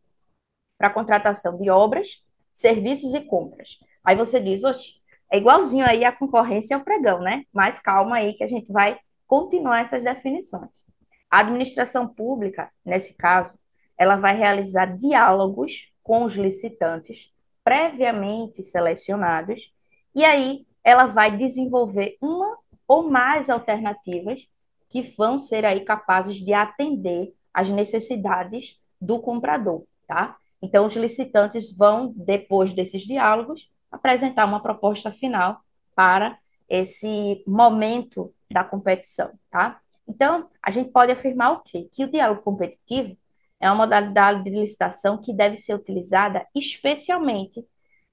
para 0.78 0.88
contratação 0.88 1.58
de 1.58 1.68
obras, 1.68 2.22
serviços 2.54 3.12
e 3.12 3.20
compras. 3.22 3.70
Aí 4.04 4.14
você 4.14 4.38
diz, 4.38 4.62
oxe, 4.62 4.92
é 5.32 5.38
igualzinho 5.38 5.84
aí 5.84 6.04
a 6.04 6.12
concorrência 6.12 6.76
ao 6.76 6.84
pregão, 6.84 7.20
né? 7.20 7.42
Mas 7.52 7.80
calma 7.80 8.18
aí 8.18 8.34
que 8.34 8.44
a 8.44 8.48
gente 8.48 8.70
vai 8.70 8.96
continuar 9.26 9.80
essas 9.80 10.04
definições. 10.04 10.87
A 11.30 11.40
administração 11.40 12.06
pública, 12.06 12.70
nesse 12.84 13.14
caso, 13.14 13.58
ela 13.96 14.16
vai 14.16 14.36
realizar 14.36 14.86
diálogos 14.86 15.92
com 16.02 16.24
os 16.24 16.34
licitantes 16.34 17.30
previamente 17.62 18.62
selecionados 18.62 19.72
e 20.14 20.24
aí 20.24 20.66
ela 20.82 21.06
vai 21.06 21.36
desenvolver 21.36 22.16
uma 22.20 22.56
ou 22.86 23.10
mais 23.10 23.50
alternativas 23.50 24.48
que 24.88 25.02
vão 25.02 25.38
ser 25.38 25.66
aí 25.66 25.84
capazes 25.84 26.36
de 26.38 26.54
atender 26.54 27.34
às 27.52 27.68
necessidades 27.68 28.78
do 28.98 29.20
comprador, 29.20 29.84
tá? 30.06 30.36
Então, 30.62 30.86
os 30.86 30.96
licitantes 30.96 31.70
vão, 31.70 32.12
depois 32.16 32.72
desses 32.72 33.02
diálogos, 33.02 33.70
apresentar 33.90 34.46
uma 34.46 34.62
proposta 34.62 35.12
final 35.12 35.60
para 35.94 36.38
esse 36.68 37.42
momento 37.46 38.32
da 38.50 38.64
competição, 38.64 39.32
tá? 39.50 39.80
Então, 40.08 40.48
a 40.62 40.70
gente 40.70 40.90
pode 40.90 41.12
afirmar 41.12 41.52
o 41.52 41.60
quê? 41.60 41.88
Que 41.92 42.04
o 42.04 42.10
diálogo 42.10 42.42
competitivo 42.42 43.16
é 43.60 43.68
uma 43.68 43.84
modalidade 43.84 44.42
de 44.44 44.50
licitação 44.50 45.20
que 45.20 45.32
deve 45.32 45.56
ser 45.56 45.74
utilizada 45.74 46.46
especialmente 46.54 47.64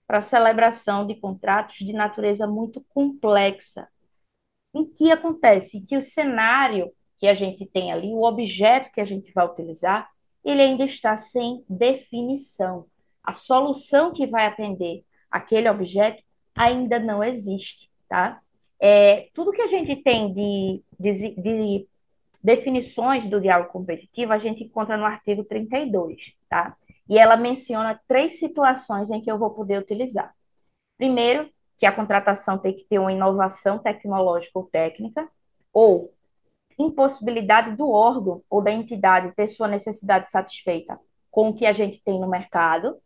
para 0.08 0.20
a 0.20 0.22
celebração 0.22 1.08
de 1.08 1.16
contratos 1.16 1.78
de 1.78 1.94
natureza 1.94 2.46
muito 2.46 2.84
complexa. 2.90 3.88
Em 4.74 4.86
que 4.86 5.12
acontece? 5.12 5.82
Que 5.82 5.98
o 5.98 6.02
cenário 6.02 6.92
que 7.18 7.28
a 7.28 7.34
gente 7.34 7.66
tem 7.66 7.92
ali, 7.92 8.14
o 8.14 8.24
objeto 8.24 8.92
que 8.92 9.00
a 9.00 9.06
gente 9.06 9.32
vai 9.34 9.46
utilizar, 9.46 10.10
ele 10.44 10.62
ainda 10.62 10.84
está 10.84 11.16
sem 11.16 11.64
definição. 11.70 12.86
A 13.24 13.34
solução 13.34 14.12
que 14.12 14.28
vai 14.28 14.46
atender 14.46 15.04
aquele 15.32 15.70
objeto 15.70 16.22
ainda 16.54 17.00
não 17.00 17.24
existe, 17.24 17.90
tá? 18.08 18.42
É, 18.88 19.32
tudo 19.34 19.51
que 19.51 19.63
a 19.63 19.65
gente 19.65 19.96
tem 19.96 20.32
de, 20.32 20.84
de, 21.00 21.36
de 21.42 21.88
definições 22.44 23.27
do 23.27 23.42
diálogo 23.42 23.72
competitivo, 23.72 24.32
a 24.32 24.38
gente 24.38 24.63
encontra 24.63 24.96
no 24.96 25.06
artigo 25.06 25.44
32, 25.44 26.36
tá? 26.48 26.77
E 27.10 27.18
ela 27.18 27.36
menciona 27.36 28.00
três 28.08 28.38
situações 28.38 29.10
em 29.10 29.20
que 29.20 29.32
eu 29.32 29.39
vou 29.39 29.50
poder 29.50 29.80
utilizar. 29.80 30.36
Primeiro, 31.00 31.50
que 31.80 31.88
a 31.88 31.92
contratação 31.92 32.60
tem 32.60 32.75
que 32.75 32.84
ter 32.84 33.00
uma 33.00 33.12
inovação 33.12 33.80
tecnológica 33.80 34.60
ou 34.60 34.65
técnica, 34.65 35.27
ou 35.74 36.13
impossibilidade 36.77 37.75
do 37.75 37.89
órgão 37.89 38.44
ou 38.48 38.62
da 38.62 38.72
entidade 38.72 39.34
ter 39.36 39.48
sua 39.48 39.68
necessidade 39.68 40.30
satisfeita 40.30 41.00
com 41.32 41.50
o 41.50 41.56
que 41.56 41.65
a 41.65 41.74
gente 41.74 42.04
tem 42.04 42.20
no 42.20 42.30
mercado, 42.30 43.00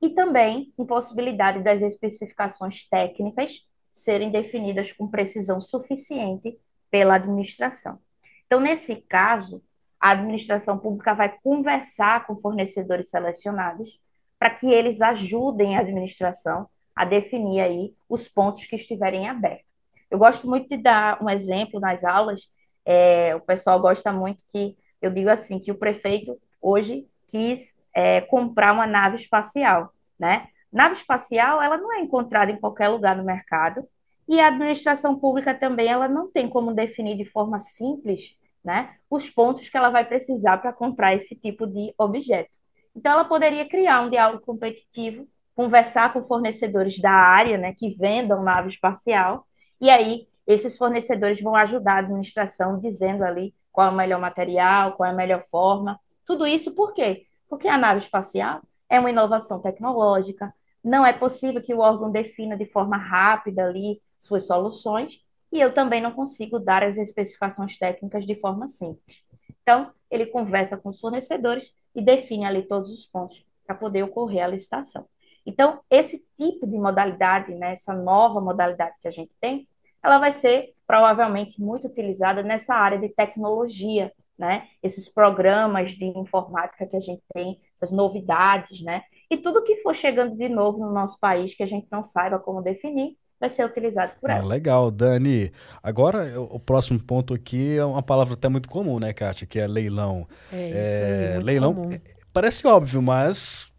e 0.00 0.08
também 0.08 0.72
impossibilidade 0.78 1.62
das 1.62 1.82
especificações 1.82 2.88
técnicas 2.88 3.67
serem 3.98 4.30
definidas 4.30 4.92
com 4.92 5.08
precisão 5.08 5.60
suficiente 5.60 6.58
pela 6.90 7.14
administração. 7.14 7.98
Então, 8.46 8.60
nesse 8.60 8.96
caso, 8.96 9.62
a 10.00 10.10
administração 10.10 10.78
pública 10.78 11.14
vai 11.14 11.36
conversar 11.42 12.26
com 12.26 12.36
fornecedores 12.36 13.10
selecionados 13.10 14.00
para 14.38 14.50
que 14.50 14.66
eles 14.66 15.00
ajudem 15.00 15.76
a 15.76 15.80
administração 15.80 16.68
a 16.94 17.04
definir 17.04 17.60
aí 17.60 17.94
os 18.08 18.28
pontos 18.28 18.64
que 18.66 18.76
estiverem 18.76 19.28
abertos. 19.28 19.66
Eu 20.10 20.18
gosto 20.18 20.48
muito 20.48 20.68
de 20.68 20.76
dar 20.76 21.22
um 21.22 21.28
exemplo 21.28 21.78
nas 21.78 22.02
aulas, 22.04 22.48
é, 22.84 23.34
o 23.34 23.40
pessoal 23.40 23.78
gosta 23.80 24.12
muito 24.12 24.42
que 24.48 24.76
eu 25.00 25.10
digo 25.10 25.28
assim, 25.28 25.58
que 25.58 25.70
o 25.70 25.78
prefeito 25.78 26.40
hoje 26.60 27.06
quis 27.28 27.76
é, 27.94 28.20
comprar 28.22 28.72
uma 28.72 28.86
nave 28.86 29.16
espacial, 29.16 29.92
né? 30.18 30.48
Nave 30.72 30.94
espacial, 30.94 31.62
ela 31.62 31.76
não 31.76 31.92
é 31.92 32.00
encontrada 32.00 32.50
em 32.50 32.60
qualquer 32.60 32.88
lugar 32.88 33.16
no 33.16 33.24
mercado, 33.24 33.86
e 34.28 34.38
a 34.40 34.48
administração 34.48 35.18
pública 35.18 35.54
também, 35.54 35.88
ela 35.88 36.06
não 36.06 36.30
tem 36.30 36.48
como 36.48 36.74
definir 36.74 37.16
de 37.16 37.24
forma 37.24 37.58
simples 37.60 38.36
né, 38.62 38.96
os 39.08 39.30
pontos 39.30 39.68
que 39.68 39.76
ela 39.76 39.88
vai 39.88 40.04
precisar 40.04 40.58
para 40.58 40.72
comprar 40.72 41.14
esse 41.14 41.34
tipo 41.34 41.66
de 41.66 41.94
objeto. 41.96 42.54
Então, 42.94 43.12
ela 43.12 43.24
poderia 43.24 43.66
criar 43.66 44.02
um 44.02 44.10
diálogo 44.10 44.44
competitivo, 44.44 45.26
conversar 45.54 46.12
com 46.12 46.22
fornecedores 46.24 47.00
da 47.00 47.10
área, 47.10 47.56
né, 47.56 47.72
que 47.72 47.88
vendam 47.90 48.42
nave 48.42 48.68
espacial, 48.68 49.46
e 49.80 49.88
aí 49.88 50.28
esses 50.46 50.76
fornecedores 50.76 51.40
vão 51.40 51.54
ajudar 51.54 51.94
a 51.94 51.98
administração 51.98 52.78
dizendo 52.78 53.22
ali 53.24 53.54
qual 53.72 53.88
é 53.88 53.90
o 53.90 53.94
melhor 53.94 54.20
material, 54.20 54.92
qual 54.92 55.08
é 55.08 55.12
a 55.12 55.16
melhor 55.16 55.42
forma. 55.50 55.98
Tudo 56.26 56.46
isso 56.46 56.72
por 56.72 56.92
quê? 56.92 57.26
Porque 57.48 57.68
a 57.68 57.78
nave 57.78 58.00
espacial 58.00 58.60
é 58.88 58.98
uma 58.98 59.10
inovação 59.10 59.60
tecnológica, 59.60 60.54
não 60.88 61.04
é 61.04 61.12
possível 61.12 61.62
que 61.62 61.74
o 61.74 61.80
órgão 61.80 62.10
defina 62.10 62.56
de 62.56 62.66
forma 62.66 62.96
rápida 62.96 63.64
ali 63.64 64.00
suas 64.18 64.46
soluções, 64.46 65.20
e 65.52 65.60
eu 65.60 65.72
também 65.72 66.00
não 66.00 66.12
consigo 66.12 66.58
dar 66.58 66.82
as 66.82 66.96
especificações 66.96 67.78
técnicas 67.78 68.26
de 68.26 68.34
forma 68.40 68.68
simples. 68.68 69.22
Então, 69.62 69.92
ele 70.10 70.26
conversa 70.26 70.76
com 70.76 70.88
os 70.88 70.98
fornecedores 70.98 71.72
e 71.94 72.02
define 72.02 72.46
ali 72.46 72.62
todos 72.62 72.90
os 72.90 73.06
pontos 73.06 73.44
para 73.66 73.76
poder 73.76 74.02
ocorrer 74.02 74.44
a 74.44 74.48
licitação. 74.48 75.06
Então, 75.44 75.80
esse 75.90 76.24
tipo 76.36 76.66
de 76.66 76.78
modalidade, 76.78 77.54
né, 77.54 77.72
essa 77.72 77.94
nova 77.94 78.40
modalidade 78.40 78.96
que 79.00 79.08
a 79.08 79.10
gente 79.10 79.32
tem, 79.40 79.68
ela 80.02 80.18
vai 80.18 80.30
ser 80.30 80.74
provavelmente 80.86 81.60
muito 81.60 81.86
utilizada 81.86 82.42
nessa 82.42 82.74
área 82.74 82.98
de 82.98 83.08
tecnologia, 83.08 84.12
né? 84.38 84.68
Esses 84.82 85.08
programas 85.08 85.90
de 85.92 86.06
informática 86.06 86.86
que 86.86 86.96
a 86.96 87.00
gente 87.00 87.22
tem, 87.34 87.60
essas 87.74 87.90
novidades, 87.90 88.80
né? 88.82 89.02
E 89.30 89.36
tudo 89.36 89.62
que 89.62 89.76
for 89.76 89.94
chegando 89.94 90.36
de 90.36 90.48
novo 90.48 90.78
no 90.78 90.92
nosso 90.92 91.18
país 91.18 91.54
que 91.54 91.62
a 91.62 91.66
gente 91.66 91.86
não 91.90 92.02
saiba 92.02 92.38
como 92.38 92.62
definir, 92.62 93.16
vai 93.40 93.50
ser 93.50 93.64
utilizado 93.64 94.12
por 94.20 94.30
ela. 94.30 94.40
Ah, 94.40 94.44
legal, 94.44 94.90
Dani. 94.90 95.52
Agora, 95.82 96.40
o 96.40 96.58
próximo 96.58 97.02
ponto 97.02 97.34
aqui 97.34 97.76
é 97.76 97.84
uma 97.84 98.02
palavra 98.02 98.34
até 98.34 98.48
muito 98.48 98.68
comum, 98.68 98.98
né, 98.98 99.12
Kátia? 99.12 99.46
Que 99.46 99.60
é 99.60 99.66
leilão. 99.66 100.26
É 100.52 100.68
isso 100.68 101.02
é, 101.02 101.36
aí, 101.36 101.42
leilão 101.42 101.74
comum. 101.74 101.92
É, 101.92 102.00
parece 102.32 102.66
óbvio, 102.66 103.00
mas 103.00 103.70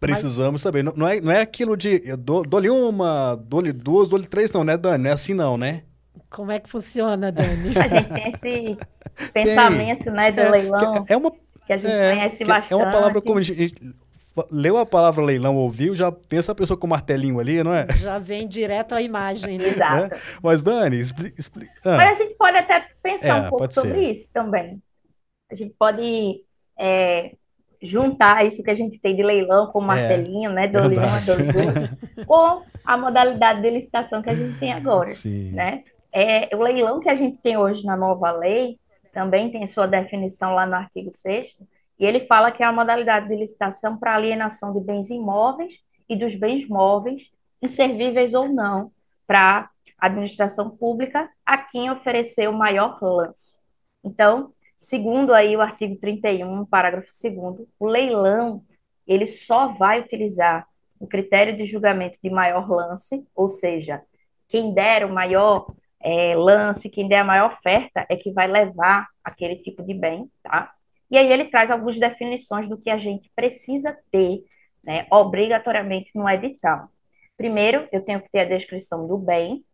precisamos 0.00 0.52
mas... 0.52 0.62
saber. 0.62 0.82
Não, 0.82 0.92
não, 0.94 1.08
é, 1.08 1.20
não 1.20 1.32
é 1.32 1.40
aquilo 1.40 1.76
de 1.76 2.02
eu 2.04 2.16
dou, 2.16 2.42
dou-lhe 2.42 2.68
uma, 2.68 3.36
dou-lhe 3.36 3.72
duas, 3.72 4.08
dou-lhe 4.08 4.26
três, 4.26 4.52
não, 4.52 4.64
né, 4.64 4.76
Dani? 4.76 5.04
Não 5.04 5.10
é 5.10 5.12
assim 5.14 5.34
não, 5.34 5.56
né? 5.56 5.84
Como 6.30 6.50
é 6.50 6.58
que 6.58 6.68
funciona, 6.68 7.32
Dani? 7.32 7.72
a 7.78 7.88
gente 7.88 8.12
tem 8.12 8.28
esse 8.28 8.78
pensamento, 9.32 10.04
tem. 10.04 10.12
né, 10.12 10.32
do 10.32 10.40
é, 10.40 10.50
leilão. 10.50 11.04
É 11.08 11.16
uma, 11.16 11.32
que 11.66 11.72
a 11.72 11.76
gente 11.76 11.92
é, 11.92 12.14
conhece 12.14 12.44
bastante. 12.44 12.72
É 12.72 12.76
uma 12.76 12.90
palavra 12.90 13.22
como 13.22 13.38
a 13.38 13.42
gente, 13.42 13.96
leu 14.50 14.78
a 14.78 14.86
palavra 14.86 15.24
leilão, 15.24 15.56
ouviu, 15.56 15.94
já 15.94 16.10
pensa 16.12 16.52
a 16.52 16.54
pessoa 16.54 16.78
com 16.78 16.86
o 16.86 16.90
martelinho 16.90 17.38
ali, 17.38 17.62
não 17.62 17.72
é? 17.72 17.86
Já 17.96 18.18
vem 18.18 18.46
direto 18.46 18.94
à 18.94 19.02
imagem, 19.02 19.58
né? 19.58 19.68
Exato. 19.68 20.14
É? 20.14 20.18
Mas, 20.42 20.62
Dani, 20.62 20.98
explica. 20.98 21.72
Ah. 21.84 21.96
Mas 21.96 22.10
a 22.10 22.22
gente 22.22 22.34
pode 22.34 22.56
até 22.56 22.86
pensar 23.02 23.28
é, 23.28 23.46
um 23.46 23.50
pouco 23.50 23.68
sobre 23.70 23.94
ser. 23.94 24.10
isso 24.10 24.30
também. 24.32 24.82
A 25.50 25.54
gente 25.54 25.74
pode 25.78 26.42
é, 26.78 27.32
juntar 27.82 28.46
isso 28.46 28.62
que 28.62 28.70
a 28.70 28.74
gente 28.74 28.98
tem 28.98 29.14
de 29.14 29.22
leilão 29.22 29.68
com 29.68 29.80
o 29.80 29.84
é, 29.84 29.86
martelinho, 29.86 30.52
né? 30.52 30.68
Do 30.68 30.86
leilão 30.86 31.14
a 31.14 31.20
dois 31.20 31.90
com 32.26 32.62
a 32.84 32.96
modalidade 32.96 33.62
de 33.62 33.70
licitação 33.70 34.22
que 34.22 34.30
a 34.30 34.34
gente 34.34 34.58
tem 34.58 34.72
agora. 34.72 35.08
Sim. 35.08 35.52
Né? 35.52 35.84
É, 36.12 36.54
o 36.56 36.62
leilão 36.62 37.00
que 37.00 37.08
a 37.08 37.14
gente 37.14 37.38
tem 37.38 37.56
hoje 37.56 37.84
na 37.84 37.96
nova 37.96 38.30
lei 38.32 38.78
também 39.12 39.50
tem 39.50 39.66
sua 39.66 39.86
definição 39.86 40.54
lá 40.54 40.66
no 40.66 40.74
artigo 40.74 41.10
6 41.10 41.56
e 41.98 42.04
ele 42.04 42.20
fala 42.20 42.52
que 42.52 42.62
é 42.62 42.66
a 42.66 42.72
modalidade 42.72 43.28
de 43.28 43.36
licitação 43.36 43.96
para 43.96 44.14
alienação 44.14 44.72
de 44.72 44.80
bens 44.80 45.10
imóveis 45.10 45.80
e 46.08 46.16
dos 46.16 46.34
bens 46.34 46.68
móveis, 46.68 47.30
inservíveis 47.60 48.34
ou 48.34 48.48
não, 48.48 48.92
para 49.26 49.68
a 49.98 50.06
administração 50.06 50.70
pública 50.70 51.28
a 51.44 51.58
quem 51.58 51.90
oferecer 51.90 52.48
o 52.48 52.52
maior 52.52 53.02
lance. 53.02 53.56
Então, 54.04 54.52
segundo 54.76 55.34
aí 55.34 55.56
o 55.56 55.60
artigo 55.60 55.96
31, 55.96 56.64
parágrafo 56.66 57.08
2 57.10 57.68
o 57.78 57.86
leilão 57.86 58.62
ele 59.06 59.26
só 59.26 59.68
vai 59.68 60.00
utilizar 60.00 60.66
o 61.00 61.06
critério 61.06 61.56
de 61.56 61.64
julgamento 61.64 62.18
de 62.22 62.30
maior 62.30 62.68
lance, 62.68 63.26
ou 63.34 63.48
seja, 63.48 64.02
quem 64.48 64.74
der 64.74 65.04
o 65.04 65.12
maior 65.12 65.72
é, 66.00 66.36
lance, 66.36 66.90
quem 66.90 67.08
der 67.08 67.20
a 67.20 67.24
maior 67.24 67.52
oferta 67.52 68.06
é 68.08 68.16
que 68.16 68.30
vai 68.30 68.46
levar 68.46 69.08
aquele 69.24 69.56
tipo 69.56 69.82
de 69.82 69.94
bem, 69.94 70.30
tá? 70.42 70.72
E 71.10 71.16
aí 71.16 71.32
ele 71.32 71.46
traz 71.46 71.70
algumas 71.70 71.98
definições 71.98 72.68
do 72.68 72.78
que 72.78 72.90
a 72.90 72.98
gente 72.98 73.30
precisa 73.34 73.96
ter, 74.10 74.44
né, 74.82 75.06
obrigatoriamente 75.10 76.10
no 76.14 76.28
edital. 76.28 76.88
Primeiro, 77.36 77.88
eu 77.92 78.02
tenho 78.02 78.20
que 78.20 78.30
ter 78.30 78.40
a 78.40 78.44
descrição 78.44 79.06
do 79.06 79.16
bem, 79.16 79.64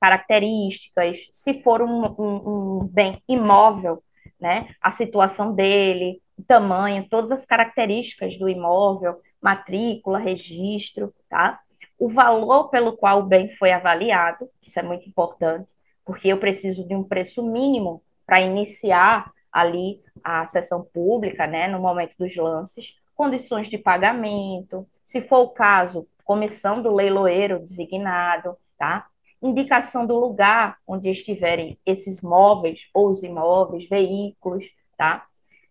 características, 0.00 1.28
se 1.30 1.62
for 1.62 1.82
um, 1.82 2.06
um, 2.18 2.78
um 2.78 2.88
bem 2.90 3.22
imóvel, 3.28 4.02
né, 4.40 4.74
a 4.80 4.88
situação 4.88 5.54
dele, 5.54 6.22
o 6.38 6.42
tamanho, 6.42 7.06
todas 7.08 7.30
as 7.30 7.44
características 7.44 8.38
do 8.38 8.48
imóvel, 8.48 9.20
matrícula, 9.40 10.18
registro, 10.18 11.14
tá? 11.28 11.60
O 11.98 12.08
valor 12.08 12.70
pelo 12.70 12.96
qual 12.96 13.20
o 13.20 13.26
bem 13.26 13.54
foi 13.56 13.72
avaliado, 13.72 14.48
isso 14.62 14.78
é 14.78 14.82
muito 14.82 15.06
importante, 15.06 15.72
porque 16.04 16.28
eu 16.28 16.38
preciso 16.38 16.86
de 16.86 16.94
um 16.94 17.04
preço 17.04 17.42
mínimo 17.42 18.02
para 18.26 18.40
iniciar 18.40 19.30
ali 19.52 20.00
a 20.22 20.44
sessão 20.46 20.82
pública, 20.82 21.46
né, 21.46 21.68
no 21.68 21.80
momento 21.80 22.14
dos 22.18 22.34
lances, 22.36 22.94
condições 23.14 23.68
de 23.68 23.78
pagamento, 23.78 24.86
se 25.04 25.20
for 25.20 25.40
o 25.40 25.50
caso, 25.50 26.06
comissão 26.24 26.80
do 26.80 26.94
leiloeiro 26.94 27.58
designado, 27.58 28.56
tá? 28.78 29.06
Indicação 29.42 30.06
do 30.06 30.18
lugar 30.18 30.78
onde 30.86 31.10
estiverem 31.10 31.78
esses 31.84 32.22
móveis 32.22 32.88
ou 32.94 33.10
os 33.10 33.22
imóveis, 33.22 33.88
veículos, 33.88 34.70
tá? 34.96 35.26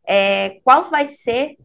É, 0.06 0.60
qual 0.64 0.90
vai 0.90 1.06
ser 1.06 1.58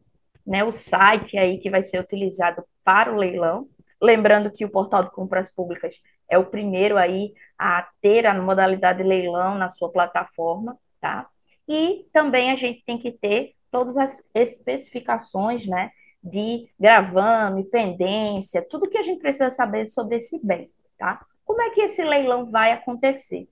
né, 0.46 0.62
o 0.62 0.70
site 0.70 1.36
aí 1.36 1.58
que 1.58 1.70
vai 1.70 1.82
ser 1.82 1.98
utilizado 1.98 2.62
para 2.84 3.12
o 3.12 3.16
leilão? 3.16 3.66
Lembrando 4.00 4.50
que 4.50 4.64
o 4.64 4.70
portal 4.70 5.02
de 5.02 5.10
compras 5.10 5.50
públicas 5.50 6.00
é 6.28 6.38
o 6.38 6.46
primeiro 6.46 6.96
aí 6.96 7.34
a 7.58 7.88
ter 8.00 8.26
a 8.26 8.40
modalidade 8.40 9.02
leilão 9.02 9.56
na 9.56 9.68
sua 9.68 9.90
plataforma, 9.90 10.78
tá? 11.00 11.28
E 11.68 12.06
também 12.12 12.50
a 12.50 12.56
gente 12.56 12.82
tem 12.84 12.98
que 12.98 13.12
ter 13.12 13.54
todas 13.70 13.96
as 13.96 14.22
especificações, 14.34 15.66
né, 15.66 15.90
de 16.22 16.68
gravame, 16.78 17.64
pendência, 17.64 18.66
tudo 18.68 18.88
que 18.88 18.98
a 18.98 19.02
gente 19.02 19.20
precisa 19.20 19.50
saber 19.50 19.86
sobre 19.86 20.16
esse 20.16 20.38
bem, 20.42 20.70
tá? 20.98 21.24
Como 21.44 21.60
é 21.60 21.70
que 21.70 21.82
esse 21.82 22.02
leilão 22.02 22.50
vai 22.50 22.72
acontecer? 22.72 23.46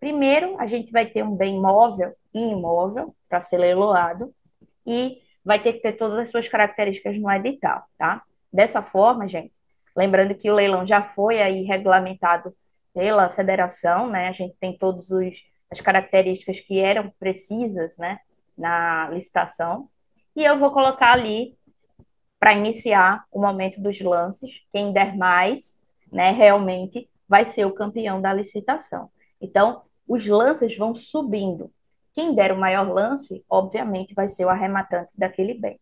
Primeiro, 0.00 0.58
a 0.58 0.66
gente 0.66 0.90
vai 0.90 1.06
ter 1.06 1.22
um 1.22 1.36
bem 1.36 1.60
móvel 1.60 2.14
e 2.34 2.40
imóvel 2.40 3.14
para 3.28 3.40
ser 3.40 3.58
leiloado 3.58 4.34
e 4.84 5.20
vai 5.44 5.62
ter 5.62 5.74
que 5.74 5.80
ter 5.80 5.92
todas 5.92 6.18
as 6.18 6.28
suas 6.28 6.48
características 6.48 7.16
no 7.18 7.30
edital, 7.30 7.84
tá? 7.96 8.22
Dessa 8.52 8.82
forma, 8.82 9.28
gente, 9.28 9.52
lembrando 9.96 10.34
que 10.34 10.50
o 10.50 10.54
leilão 10.54 10.86
já 10.86 11.02
foi 11.02 11.40
aí 11.40 11.62
regulamentado 11.62 12.52
pela 12.92 13.28
federação, 13.28 14.08
né? 14.08 14.28
A 14.28 14.32
gente 14.32 14.56
tem 14.58 14.76
todos 14.76 15.10
os 15.10 15.44
as 15.70 15.80
características 15.80 16.60
que 16.60 16.78
eram 16.78 17.12
precisas, 17.18 17.96
né, 17.96 18.20
na 18.56 19.08
licitação. 19.10 19.88
E 20.34 20.44
eu 20.44 20.58
vou 20.58 20.70
colocar 20.70 21.12
ali 21.12 21.56
para 22.38 22.54
iniciar 22.54 23.24
o 23.32 23.40
momento 23.40 23.80
dos 23.80 24.00
lances, 24.00 24.62
quem 24.72 24.92
der 24.92 25.16
mais, 25.16 25.78
né, 26.12 26.30
realmente 26.30 27.08
vai 27.28 27.44
ser 27.44 27.64
o 27.64 27.74
campeão 27.74 28.20
da 28.20 28.32
licitação. 28.32 29.10
Então, 29.40 29.82
os 30.06 30.26
lances 30.26 30.76
vão 30.76 30.94
subindo. 30.94 31.70
Quem 32.12 32.34
der 32.34 32.52
o 32.52 32.58
maior 32.58 32.88
lance, 32.88 33.44
obviamente, 33.50 34.14
vai 34.14 34.28
ser 34.28 34.44
o 34.44 34.48
arrematante 34.48 35.18
daquele 35.18 35.54
bem. 35.54 35.80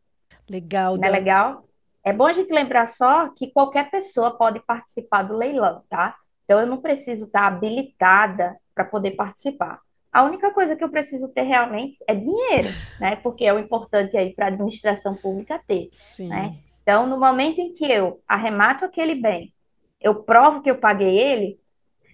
Legal. 0.48 0.96
Não 0.96 1.04
é 1.04 1.10
legal? 1.10 1.64
É 2.02 2.12
bom 2.12 2.26
a 2.26 2.32
gente 2.32 2.52
lembrar 2.52 2.86
só 2.86 3.28
que 3.30 3.50
qualquer 3.50 3.90
pessoa 3.90 4.36
pode 4.36 4.60
participar 4.60 5.22
do 5.22 5.36
leilão, 5.36 5.82
tá? 5.88 6.16
Então, 6.44 6.60
eu 6.60 6.66
não 6.66 6.80
preciso 6.80 7.26
estar 7.26 7.46
habilitada 7.46 8.56
para 8.74 8.84
poder 8.84 9.12
participar. 9.12 9.80
A 10.12 10.22
única 10.22 10.52
coisa 10.52 10.76
que 10.76 10.84
eu 10.84 10.88
preciso 10.88 11.28
ter 11.28 11.42
realmente 11.42 11.98
é 12.06 12.14
dinheiro, 12.14 12.68
né? 13.00 13.16
Porque 13.16 13.44
é 13.44 13.52
o 13.52 13.58
importante 13.58 14.16
aí 14.16 14.32
para 14.32 14.46
a 14.46 14.48
administração 14.48 15.16
pública 15.16 15.60
ter. 15.66 15.88
Sim. 15.90 16.28
Né? 16.28 16.56
Então, 16.82 17.06
no 17.06 17.18
momento 17.18 17.60
em 17.60 17.72
que 17.72 17.84
eu 17.90 18.20
arremato 18.28 18.84
aquele 18.84 19.14
bem, 19.14 19.52
eu 20.00 20.22
provo 20.22 20.60
que 20.60 20.70
eu 20.70 20.76
paguei 20.76 21.18
ele, 21.18 21.58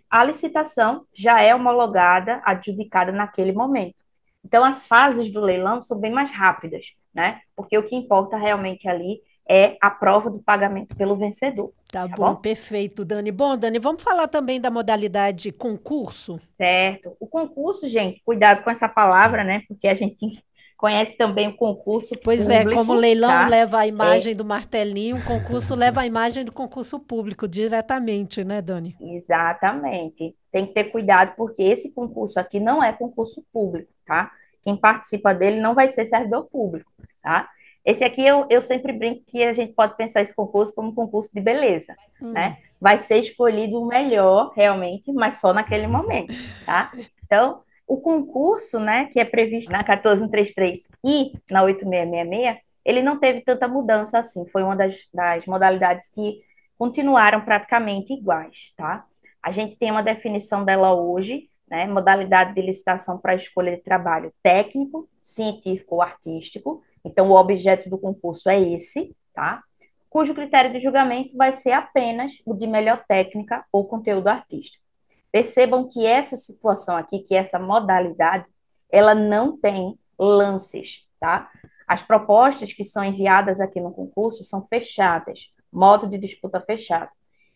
a 0.09 0.25
licitação 0.25 1.05
já 1.12 1.43
é 1.43 1.55
homologada, 1.55 2.40
adjudicada 2.45 3.12
naquele 3.12 3.53
momento. 3.53 4.03
Então, 4.45 4.64
as 4.64 4.87
fases 4.87 5.31
do 5.31 5.40
leilão 5.40 5.83
são 5.83 5.99
bem 5.99 6.11
mais 6.11 6.31
rápidas, 6.31 6.95
né? 7.12 7.40
Porque 7.55 7.77
o 7.77 7.83
que 7.83 7.95
importa 7.95 8.37
realmente 8.37 8.88
ali 8.88 9.21
é 9.49 9.77
a 9.81 9.90
prova 9.90 10.31
do 10.31 10.38
pagamento 10.38 10.97
pelo 10.97 11.16
vencedor. 11.16 11.73
Tá, 11.90 12.09
tá 12.09 12.16
bom, 12.16 12.35
bom, 12.35 12.37
perfeito, 12.37 13.05
Dani. 13.05 13.33
Bom, 13.33 13.57
Dani, 13.57 13.79
vamos 13.79 14.03
falar 14.03 14.29
também 14.29 14.61
da 14.61 14.70
modalidade 14.70 15.50
concurso? 15.50 16.38
Certo. 16.57 17.16
O 17.18 17.26
concurso, 17.26 17.88
gente, 17.88 18.22
cuidado 18.24 18.62
com 18.62 18.70
essa 18.70 18.88
palavra, 18.88 19.42
Sim. 19.42 19.48
né? 19.48 19.62
Porque 19.66 19.88
a 19.88 19.94
gente 19.94 20.42
conhece 20.79 21.16
também 21.16 21.48
o 21.48 21.57
concurso 21.57 22.14
Pois 22.22 22.48
é, 22.48 22.61
público, 22.61 22.81
é, 22.81 22.85
como 22.85 22.92
o 22.92 23.00
leilão 23.00 23.29
tá? 23.29 23.48
leva 23.48 23.81
a 23.81 23.87
imagem 23.87 24.33
é. 24.33 24.35
do 24.35 24.44
martelinho, 24.44 25.16
o 25.16 25.24
concurso 25.24 25.74
leva 25.74 26.00
a 26.00 26.07
imagem 26.07 26.44
do 26.44 26.53
concurso 26.53 26.98
público 26.98 27.46
diretamente, 27.46 28.42
né, 28.44 28.62
Dani? 28.62 28.96
Exatamente. 29.00 30.35
Tem 30.50 30.66
que 30.66 30.72
ter 30.72 30.85
cuidado, 30.85 31.35
porque 31.37 31.62
esse 31.62 31.90
concurso 31.90 32.38
aqui 32.38 32.59
não 32.61 32.83
é 32.83 32.92
concurso 32.92 33.44
público, 33.53 33.90
tá? 34.07 34.31
Quem 34.62 34.76
participa 34.76 35.35
dele 35.35 35.61
não 35.61 35.74
vai 35.74 35.88
ser 35.88 36.05
servidor 36.05 36.44
público, 36.44 36.90
tá? 37.22 37.48
Esse 37.85 38.05
aqui 38.05 38.25
eu, 38.25 38.47
eu 38.51 38.61
sempre 38.61 38.93
brinco 38.93 39.23
que 39.27 39.43
a 39.43 39.53
gente 39.53 39.73
pode 39.73 39.97
pensar 39.97 40.21
esse 40.21 40.35
concurso 40.35 40.73
como 40.75 40.90
um 40.90 40.95
concurso 40.95 41.31
de 41.33 41.40
beleza, 41.40 41.97
hum. 42.21 42.33
né? 42.33 42.59
Vai 42.81 42.99
ser 42.99 43.19
escolhido 43.19 43.81
o 43.81 43.87
melhor, 43.87 44.53
realmente, 44.55 45.12
mas 45.12 45.40
só 45.40 45.53
naquele 45.53 45.87
momento, 45.88 46.33
tá? 46.66 46.93
Então, 47.25 47.62
o 47.87 47.97
concurso, 48.01 48.79
né, 48.79 49.07
que 49.07 49.19
é 49.19 49.25
previsto 49.25 49.73
na 49.73 49.83
14133 49.83 50.88
e 51.05 51.33
na 51.51 51.62
8666, 51.64 52.59
ele 52.85 53.03
não 53.03 53.19
teve 53.19 53.40
tanta 53.43 53.66
mudança 53.66 54.19
assim. 54.19 54.47
Foi 54.49 54.62
uma 54.62 54.77
das, 54.77 55.09
das 55.12 55.45
modalidades 55.47 56.09
que 56.09 56.40
continuaram 56.79 57.40
praticamente 57.43 58.12
iguais, 58.12 58.73
tá? 58.77 59.05
A 59.43 59.51
gente 59.51 59.77
tem 59.77 59.90
uma 59.90 60.03
definição 60.03 60.64
dela 60.64 60.95
hoje, 60.95 61.49
né? 61.69 61.87
Modalidade 61.87 62.55
de 62.55 62.62
licitação 62.62 63.19
para 63.19 63.35
escolha 63.35 63.77
de 63.77 63.83
trabalho 63.83 64.33
técnico, 64.43 65.09
científico 65.21 65.97
ou 65.97 66.03
artístico 66.03 66.83
então, 67.05 67.31
o 67.31 67.35
objeto 67.35 67.89
do 67.89 67.99
concurso 67.99 68.49
é 68.49 68.61
esse, 68.61 69.15
tá? 69.35 69.63
Cujo 70.09 70.35
critério 70.35 70.73
de 70.73 70.81
julgamento 70.81 71.37
vai 71.37 71.53
ser 71.53 71.73
apenas 71.73 72.33
o 72.45 72.55
de 72.55 72.67
melhor 72.67 73.05
técnica 73.07 73.65
ou 73.73 73.87
conteúdo 73.87 74.29
artístico. 74.29 74.85
Percebam 75.31 75.89
que 75.89 76.05
essa 76.05 76.37
situação 76.37 76.97
aqui, 76.97 77.21
que 77.21 77.35
essa 77.35 77.59
modalidade, 77.59 78.45
ela 78.91 79.15
não 79.15 79.57
tem 79.57 79.97
lances, 80.19 81.07
tá? 81.21 81.49
As 81.87 82.03
propostas 82.03 82.73
que 82.73 82.85
são 82.85 83.05
enviadas 83.05 83.61
aqui 83.61 83.81
no 83.81 83.93
concurso 83.93 84.43
são 84.45 84.67
fechadas, 84.67 85.53
modo 85.73 86.07
de 86.09 86.19
disputa 86.19 86.61
fechado. 86.61 87.11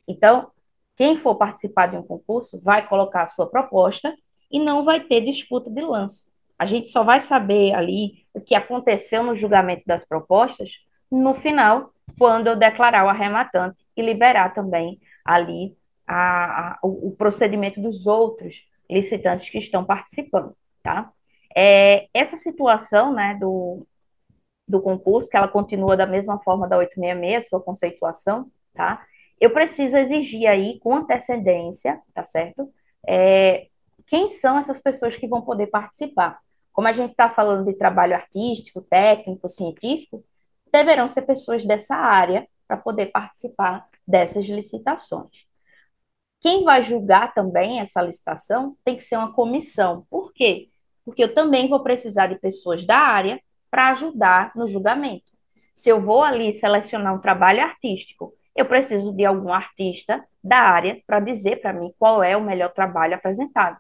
Então, 0.07 0.51
quem 0.97 1.17
for 1.17 1.35
participar 1.35 1.89
de 1.89 1.97
um 1.97 2.03
concurso 2.03 2.61
vai 2.61 2.87
colocar 2.89 3.23
a 3.23 3.27
sua 3.27 3.49
proposta 3.49 4.15
e 4.51 4.61
não 4.61 4.85
vai 4.85 5.01
ter 5.01 5.21
disputa 5.21 5.69
de 5.69 5.81
lance. 5.81 6.25
A 6.65 6.67
gente 6.67 6.89
só 6.89 7.05
vai 7.05 7.21
saber 7.21 7.75
ali 7.75 8.25
o 8.33 8.41
que 8.41 8.55
aconteceu 8.55 9.23
no 9.23 9.37
julgamento 9.37 9.83
das 9.85 10.03
propostas 10.03 10.79
no 11.11 11.35
final, 11.35 11.93
quando 12.19 12.47
eu 12.47 12.57
declarar 12.57 13.05
o 13.05 13.11
arrematante 13.11 13.85
e 13.95 14.01
liberar 14.01 14.55
também 14.55 14.99
ali 15.23 15.77
a, 16.07 16.71
a, 16.71 16.79
o, 16.83 17.09
o, 17.09 17.17
procedimento 17.17 17.83
dos 17.83 18.07
outros 18.07 18.67
licitantes 18.89 19.51
que 19.51 19.59
estão 19.59 19.85
participando, 19.85 20.57
tá? 20.83 21.13
É, 21.55 22.09
essa 22.15 22.35
situação, 22.35 23.13
né, 23.13 23.37
do, 23.39 23.87
do 24.67 24.81
concurso, 24.81 25.29
que 25.29 25.37
ela 25.37 25.47
continua 25.47 25.99
da 25.99 26.07
mesma 26.07 26.39
forma 26.39 26.67
da 26.67 26.79
866, 26.79 27.47
sua 27.47 27.61
conceituação, 27.61 28.51
tá? 28.73 29.05
Eu 29.39 29.51
preciso 29.51 29.99
exigir 29.99 30.49
aí, 30.49 30.79
com 30.81 30.97
antecedência, 30.97 32.01
tá 32.15 32.25
certo? 32.25 32.73
É, 33.07 33.67
quem 34.07 34.29
são 34.29 34.59
essas 34.59 34.79
pessoas 34.79 35.15
que 35.15 35.29
vão 35.29 35.43
poder 35.43 35.67
participar? 35.67 36.43
Como 36.75 36.89
a 36.89 36.93
gente 36.93 37.13
está 37.13 37.31
falando 37.31 37.65
de 37.65 37.79
trabalho 37.79 38.15
artístico, 38.15 38.83
técnico, 38.83 39.49
científico, 39.49 40.23
deverão 40.73 41.07
ser 41.09 41.23
pessoas 41.23 41.65
dessa 41.65 41.95
área 41.95 42.47
para 42.67 42.77
poder 42.77 43.07
participar 43.07 43.87
dessas 44.07 44.45
licitações. 44.47 45.47
Quem 46.41 46.65
vai 46.65 46.83
julgar 46.83 47.33
também 47.33 47.81
essa 47.81 48.03
licitação 48.03 48.77
tem 48.85 48.97
que 48.97 49.05
ser 49.05 49.17
uma 49.17 49.33
comissão. 49.33 50.05
Por 50.11 50.33
quê? 50.33 50.69
Porque 51.05 51.23
eu 51.23 51.33
também 51.33 51.69
vou 51.69 51.83
precisar 51.83 52.27
de 52.27 52.41
pessoas 52.41 52.85
da 52.85 52.99
área 52.99 53.41
para 53.71 53.91
ajudar 53.91 54.51
no 54.57 54.67
julgamento. 54.67 55.33
Se 55.73 55.89
eu 55.89 56.01
vou 56.03 56.23
ali 56.25 56.53
selecionar 56.53 57.15
um 57.15 57.21
trabalho 57.21 57.63
artístico, 57.63 58.35
eu 58.55 58.67
preciso 58.67 59.15
de 59.15 59.25
algum 59.25 59.53
artista 59.53 60.25
da 60.43 60.59
área 60.59 61.01
para 61.07 61.21
dizer 61.21 61.61
para 61.61 61.73
mim 61.73 61.93
qual 61.99 62.23
é 62.23 62.37
o 62.37 62.43
melhor 62.45 62.73
trabalho 62.73 63.15
apresentado. 63.15 63.79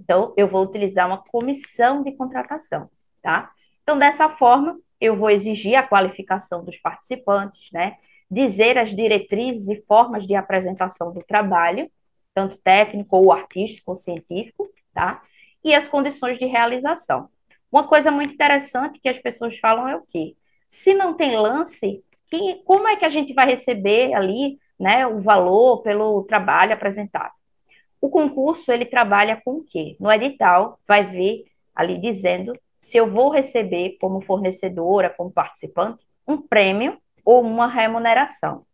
Então, 0.00 0.32
eu 0.36 0.48
vou 0.48 0.62
utilizar 0.64 1.06
uma 1.06 1.22
comissão 1.24 2.02
de 2.02 2.12
contratação, 2.12 2.90
tá? 3.22 3.50
Então, 3.82 3.98
dessa 3.98 4.28
forma, 4.28 4.78
eu 5.00 5.16
vou 5.16 5.30
exigir 5.30 5.76
a 5.76 5.82
qualificação 5.86 6.64
dos 6.64 6.78
participantes, 6.78 7.70
né? 7.72 7.96
Dizer 8.30 8.78
as 8.78 8.94
diretrizes 8.94 9.68
e 9.68 9.82
formas 9.86 10.26
de 10.26 10.34
apresentação 10.34 11.12
do 11.12 11.22
trabalho, 11.22 11.90
tanto 12.34 12.58
técnico 12.58 13.16
ou 13.16 13.32
artístico 13.32 13.92
ou 13.92 13.96
científico, 13.96 14.68
tá? 14.92 15.22
E 15.64 15.74
as 15.74 15.88
condições 15.88 16.38
de 16.38 16.46
realização. 16.46 17.28
Uma 17.70 17.86
coisa 17.88 18.10
muito 18.10 18.34
interessante 18.34 19.00
que 19.00 19.08
as 19.08 19.18
pessoas 19.18 19.58
falam 19.58 19.88
é 19.88 19.96
o 19.96 20.02
quê? 20.02 20.36
Se 20.68 20.94
não 20.94 21.14
tem 21.16 21.36
lance, 21.36 22.02
que, 22.30 22.56
como 22.64 22.88
é 22.88 22.96
que 22.96 23.04
a 23.04 23.08
gente 23.08 23.32
vai 23.34 23.46
receber 23.46 24.14
ali, 24.14 24.58
né, 24.78 25.06
o 25.06 25.20
valor 25.20 25.82
pelo 25.82 26.24
trabalho 26.24 26.72
apresentado? 26.74 27.32
O 28.00 28.08
concurso 28.08 28.70
ele 28.72 28.84
trabalha 28.84 29.40
com 29.44 29.56
o 29.56 29.64
quê? 29.64 29.96
No 29.98 30.10
edital 30.12 30.78
vai 30.86 31.04
ver 31.04 31.44
ali 31.74 31.98
dizendo 31.98 32.52
se 32.78 32.96
eu 32.96 33.10
vou 33.10 33.30
receber 33.30 33.96
como 34.00 34.20
fornecedora, 34.20 35.10
como 35.10 35.30
participante, 35.30 36.04
um 36.26 36.40
prêmio 36.40 36.98
ou 37.24 37.42
uma 37.42 37.66
remuneração. 37.66 38.64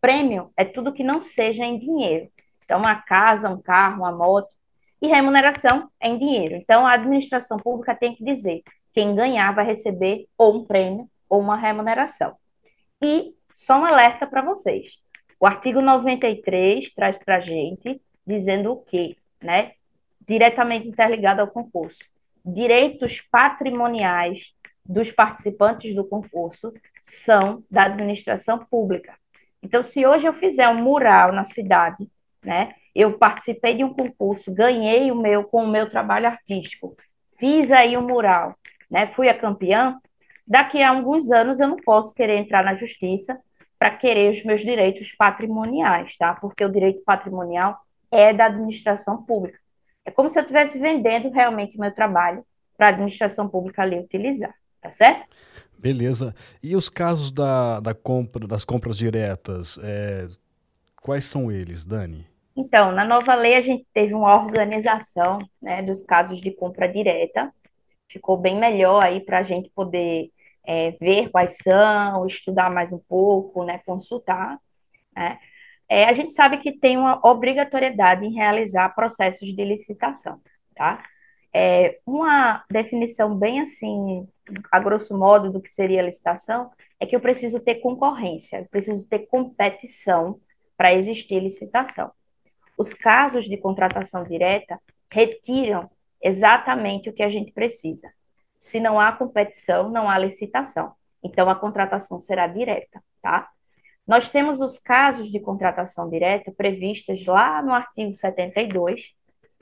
Prêmio 0.00 0.50
é 0.56 0.64
tudo 0.64 0.92
que 0.92 1.02
não 1.02 1.20
seja 1.20 1.64
em 1.64 1.78
dinheiro. 1.78 2.28
Então, 2.64 2.78
uma 2.78 2.96
casa, 2.96 3.48
um 3.48 3.60
carro, 3.60 3.98
uma 3.98 4.12
moto. 4.12 4.54
E 5.00 5.06
remuneração 5.06 5.88
é 6.00 6.08
em 6.08 6.18
dinheiro. 6.18 6.54
Então, 6.54 6.86
a 6.86 6.92
administração 6.92 7.56
pública 7.56 7.94
tem 7.94 8.14
que 8.14 8.24
dizer 8.24 8.62
quem 8.92 9.14
ganhar 9.14 9.52
vai 9.54 9.64
receber 9.64 10.26
ou 10.36 10.56
um 10.56 10.64
prêmio 10.64 11.08
ou 11.28 11.40
uma 11.40 11.56
remuneração. 11.56 12.36
E 13.02 13.34
só 13.54 13.78
um 13.78 13.84
alerta 13.84 14.26
para 14.26 14.42
vocês. 14.42 14.92
O 15.40 15.46
artigo 15.46 15.80
93 15.80 16.92
traz 16.94 17.18
para 17.18 17.36
a 17.36 17.40
gente 17.40 18.00
dizendo 18.26 18.72
o 18.72 18.76
quê? 18.76 19.16
Né? 19.40 19.72
Diretamente 20.20 20.88
interligado 20.88 21.40
ao 21.40 21.48
concurso 21.48 22.12
direitos 22.44 23.20
patrimoniais 23.20 24.52
dos 24.84 25.12
participantes 25.12 25.94
do 25.94 26.04
concurso 26.04 26.72
são 27.02 27.62
da 27.70 27.84
administração 27.84 28.58
pública. 28.58 29.14
Então, 29.62 29.82
se 29.82 30.04
hoje 30.04 30.26
eu 30.26 30.32
fizer 30.32 30.68
um 30.68 30.82
mural 30.82 31.32
na 31.32 31.44
cidade, 31.44 32.08
né, 32.44 32.74
eu 32.94 33.16
participei 33.16 33.76
de 33.76 33.84
um 33.84 33.94
concurso, 33.94 34.52
ganhei 34.52 35.10
o 35.12 35.16
meu 35.16 35.44
com 35.44 35.64
o 35.64 35.68
meu 35.68 35.88
trabalho 35.88 36.26
artístico, 36.26 36.96
fiz 37.38 37.70
aí 37.70 37.96
um 37.96 38.06
mural, 38.06 38.56
né, 38.90 39.06
fui 39.06 39.28
a 39.28 39.38
campeã, 39.38 39.98
daqui 40.46 40.82
a 40.82 40.90
alguns 40.90 41.30
anos 41.30 41.60
eu 41.60 41.68
não 41.68 41.76
posso 41.76 42.12
querer 42.12 42.36
entrar 42.36 42.64
na 42.64 42.74
justiça 42.74 43.38
para 43.78 43.90
querer 43.96 44.32
os 44.32 44.44
meus 44.44 44.62
direitos 44.62 45.12
patrimoniais, 45.12 46.16
tá? 46.16 46.34
Porque 46.34 46.64
o 46.64 46.70
direito 46.70 47.02
patrimonial 47.04 47.80
é 48.12 48.32
da 48.32 48.46
administração 48.46 49.22
pública. 49.24 49.58
É 50.04 50.10
como 50.10 50.28
se 50.28 50.38
eu 50.38 50.42
estivesse 50.42 50.78
vendendo 50.78 51.30
realmente 51.30 51.76
o 51.76 51.80
meu 51.80 51.92
trabalho 51.92 52.44
para 52.76 52.88
a 52.88 52.90
administração 52.90 53.48
pública 53.48 53.82
ali 53.82 53.98
utilizar, 53.98 54.54
tá 54.80 54.90
certo? 54.90 55.26
Beleza. 55.78 56.34
E 56.62 56.76
os 56.76 56.88
casos 56.88 57.32
da, 57.32 57.80
da 57.80 57.94
compra, 57.94 58.46
das 58.46 58.64
compras 58.64 58.96
diretas, 58.96 59.78
é, 59.82 60.28
quais 61.00 61.24
são 61.24 61.50
eles, 61.50 61.84
Dani? 61.84 62.26
Então, 62.54 62.92
na 62.92 63.04
nova 63.04 63.34
lei 63.34 63.56
a 63.56 63.60
gente 63.60 63.86
teve 63.92 64.12
uma 64.14 64.34
organização 64.34 65.38
né, 65.60 65.82
dos 65.82 66.02
casos 66.02 66.40
de 66.40 66.50
compra 66.50 66.86
direta. 66.86 67.52
Ficou 68.08 68.36
bem 68.36 68.58
melhor 68.58 69.02
aí 69.02 69.20
para 69.20 69.38
a 69.38 69.42
gente 69.42 69.70
poder 69.70 70.30
é, 70.64 70.92
ver 71.00 71.30
quais 71.30 71.56
são, 71.62 72.26
estudar 72.26 72.70
mais 72.70 72.92
um 72.92 72.98
pouco, 72.98 73.64
né, 73.64 73.80
consultar. 73.86 74.58
Né? 75.16 75.38
É, 75.92 76.06
a 76.06 76.14
gente 76.14 76.32
sabe 76.32 76.56
que 76.56 76.72
tem 76.72 76.96
uma 76.96 77.20
obrigatoriedade 77.22 78.24
em 78.24 78.32
realizar 78.32 78.94
processos 78.94 79.54
de 79.54 79.62
licitação, 79.62 80.40
tá? 80.74 81.04
É, 81.52 81.98
uma 82.06 82.64
definição 82.70 83.36
bem 83.36 83.60
assim, 83.60 84.26
a 84.70 84.80
grosso 84.80 85.14
modo, 85.14 85.52
do 85.52 85.60
que 85.60 85.68
seria 85.68 86.00
licitação, 86.00 86.70
é 86.98 87.04
que 87.04 87.14
eu 87.14 87.20
preciso 87.20 87.60
ter 87.60 87.74
concorrência, 87.74 88.60
eu 88.60 88.68
preciso 88.70 89.06
ter 89.06 89.26
competição 89.26 90.40
para 90.78 90.94
existir 90.94 91.38
licitação. 91.40 92.10
Os 92.78 92.94
casos 92.94 93.44
de 93.44 93.58
contratação 93.58 94.24
direta 94.24 94.80
retiram 95.10 95.90
exatamente 96.22 97.10
o 97.10 97.12
que 97.12 97.22
a 97.22 97.28
gente 97.28 97.52
precisa. 97.52 98.10
Se 98.58 98.80
não 98.80 98.98
há 98.98 99.12
competição, 99.12 99.90
não 99.90 100.08
há 100.08 100.18
licitação. 100.18 100.94
Então, 101.22 101.50
a 101.50 101.54
contratação 101.54 102.18
será 102.18 102.46
direta, 102.46 103.04
tá? 103.20 103.50
Nós 104.12 104.28
temos 104.28 104.60
os 104.60 104.78
casos 104.78 105.30
de 105.30 105.40
contratação 105.40 106.06
direta 106.10 106.52
previstos 106.52 107.24
lá 107.24 107.62
no 107.62 107.72
artigo 107.72 108.12
72, 108.12 109.14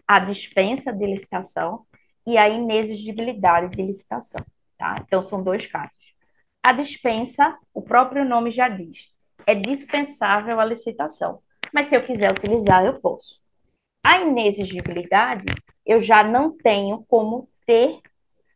a 0.05 0.19
dispensa 0.19 0.93
de 0.93 1.07
licitação 1.07 1.87
e 2.27 2.37
a 2.37 2.49
inexigibilidade 2.49 3.77
de 3.77 3.81
licitação. 3.81 4.45
Tá? 4.77 4.97
Então, 5.07 5.23
são 5.23 5.41
dois 5.41 5.67
casos. 5.67 5.97
A 6.61 6.73
dispensa, 6.73 7.57
o 7.73 7.81
próprio 7.81 8.25
nome 8.25 8.51
já 8.51 8.69
diz, 8.69 9.13
é 9.47 9.55
dispensável 9.55 10.59
a 10.59 10.65
licitação, 10.65 11.39
mas 11.73 11.87
se 11.87 11.95
eu 11.95 12.03
quiser 12.03 12.33
utilizar, 12.33 12.85
eu 12.85 12.99
posso. 12.99 13.41
A 14.03 14.19
inexigibilidade, 14.19 15.45
eu 15.87 16.01
já 16.01 16.25
não 16.25 16.51
tenho 16.51 17.05
como 17.09 17.49
ter 17.65 18.01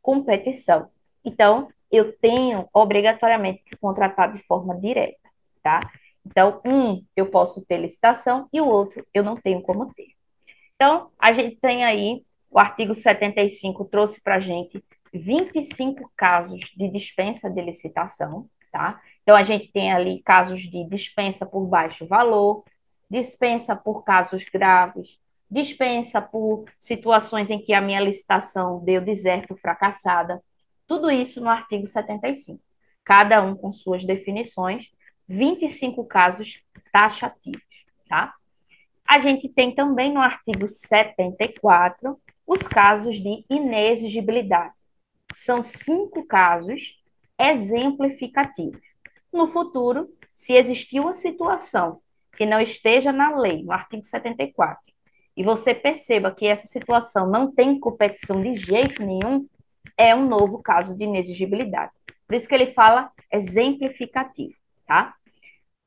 competição. 0.02 0.88
Então, 1.24 1.68
eu 1.88 2.12
tenho 2.18 2.68
obrigatoriamente 2.72 3.62
que 3.62 3.76
contratar 3.76 4.32
de 4.32 4.42
forma 4.42 4.76
direta 4.76 5.23
tá? 5.64 5.80
Então, 6.24 6.60
um 6.64 7.04
eu 7.16 7.26
posso 7.26 7.64
ter 7.64 7.78
licitação 7.78 8.48
e 8.52 8.60
o 8.60 8.66
outro 8.66 9.04
eu 9.12 9.24
não 9.24 9.34
tenho 9.34 9.62
como 9.62 9.92
ter. 9.94 10.08
Então, 10.76 11.10
a 11.18 11.32
gente 11.32 11.56
tem 11.56 11.84
aí, 11.84 12.22
o 12.50 12.58
artigo 12.58 12.94
75 12.94 13.84
trouxe 13.86 14.20
para 14.20 14.36
a 14.36 14.40
gente 14.40 14.84
25 15.12 16.10
casos 16.16 16.60
de 16.76 16.88
dispensa 16.88 17.48
de 17.48 17.60
licitação, 17.62 18.48
tá? 18.70 19.00
Então, 19.22 19.34
a 19.34 19.42
gente 19.42 19.72
tem 19.72 19.92
ali 19.92 20.22
casos 20.22 20.62
de 20.62 20.84
dispensa 20.84 21.46
por 21.46 21.66
baixo 21.66 22.06
valor, 22.06 22.64
dispensa 23.10 23.74
por 23.74 24.02
casos 24.02 24.44
graves, 24.44 25.18
dispensa 25.50 26.20
por 26.20 26.64
situações 26.78 27.48
em 27.48 27.58
que 27.58 27.72
a 27.72 27.80
minha 27.80 28.00
licitação 28.00 28.82
deu 28.84 29.00
deserto, 29.00 29.56
fracassada. 29.56 30.42
Tudo 30.86 31.10
isso 31.10 31.40
no 31.40 31.48
artigo 31.48 31.86
75. 31.86 32.60
Cada 33.04 33.42
um 33.42 33.54
com 33.54 33.72
suas 33.72 34.04
definições, 34.04 34.90
25 35.28 36.04
casos 36.04 36.60
taxativos, 36.92 37.62
tá? 38.08 38.34
A 39.06 39.18
gente 39.18 39.48
tem 39.48 39.74
também 39.74 40.12
no 40.12 40.20
artigo 40.20 40.68
74 40.68 42.18
os 42.46 42.60
casos 42.62 43.16
de 43.16 43.44
inexigibilidade. 43.48 44.74
São 45.34 45.62
cinco 45.62 46.26
casos 46.26 47.00
exemplificativos. 47.38 48.80
No 49.32 49.48
futuro, 49.48 50.08
se 50.32 50.54
existir 50.54 51.00
uma 51.00 51.14
situação 51.14 52.00
que 52.36 52.46
não 52.46 52.60
esteja 52.60 53.12
na 53.12 53.36
lei, 53.36 53.62
no 53.62 53.72
artigo 53.72 54.04
74, 54.04 54.78
e 55.36 55.42
você 55.42 55.74
perceba 55.74 56.32
que 56.32 56.46
essa 56.46 56.66
situação 56.66 57.28
não 57.28 57.50
tem 57.50 57.78
competição 57.78 58.40
de 58.40 58.54
jeito 58.54 59.02
nenhum, 59.02 59.46
é 59.96 60.14
um 60.14 60.26
novo 60.28 60.62
caso 60.62 60.96
de 60.96 61.04
inexigibilidade. 61.04 61.92
Por 62.26 62.34
isso 62.34 62.48
que 62.48 62.54
ele 62.54 62.72
fala 62.72 63.10
exemplificativo 63.32 64.54
tá? 64.86 65.14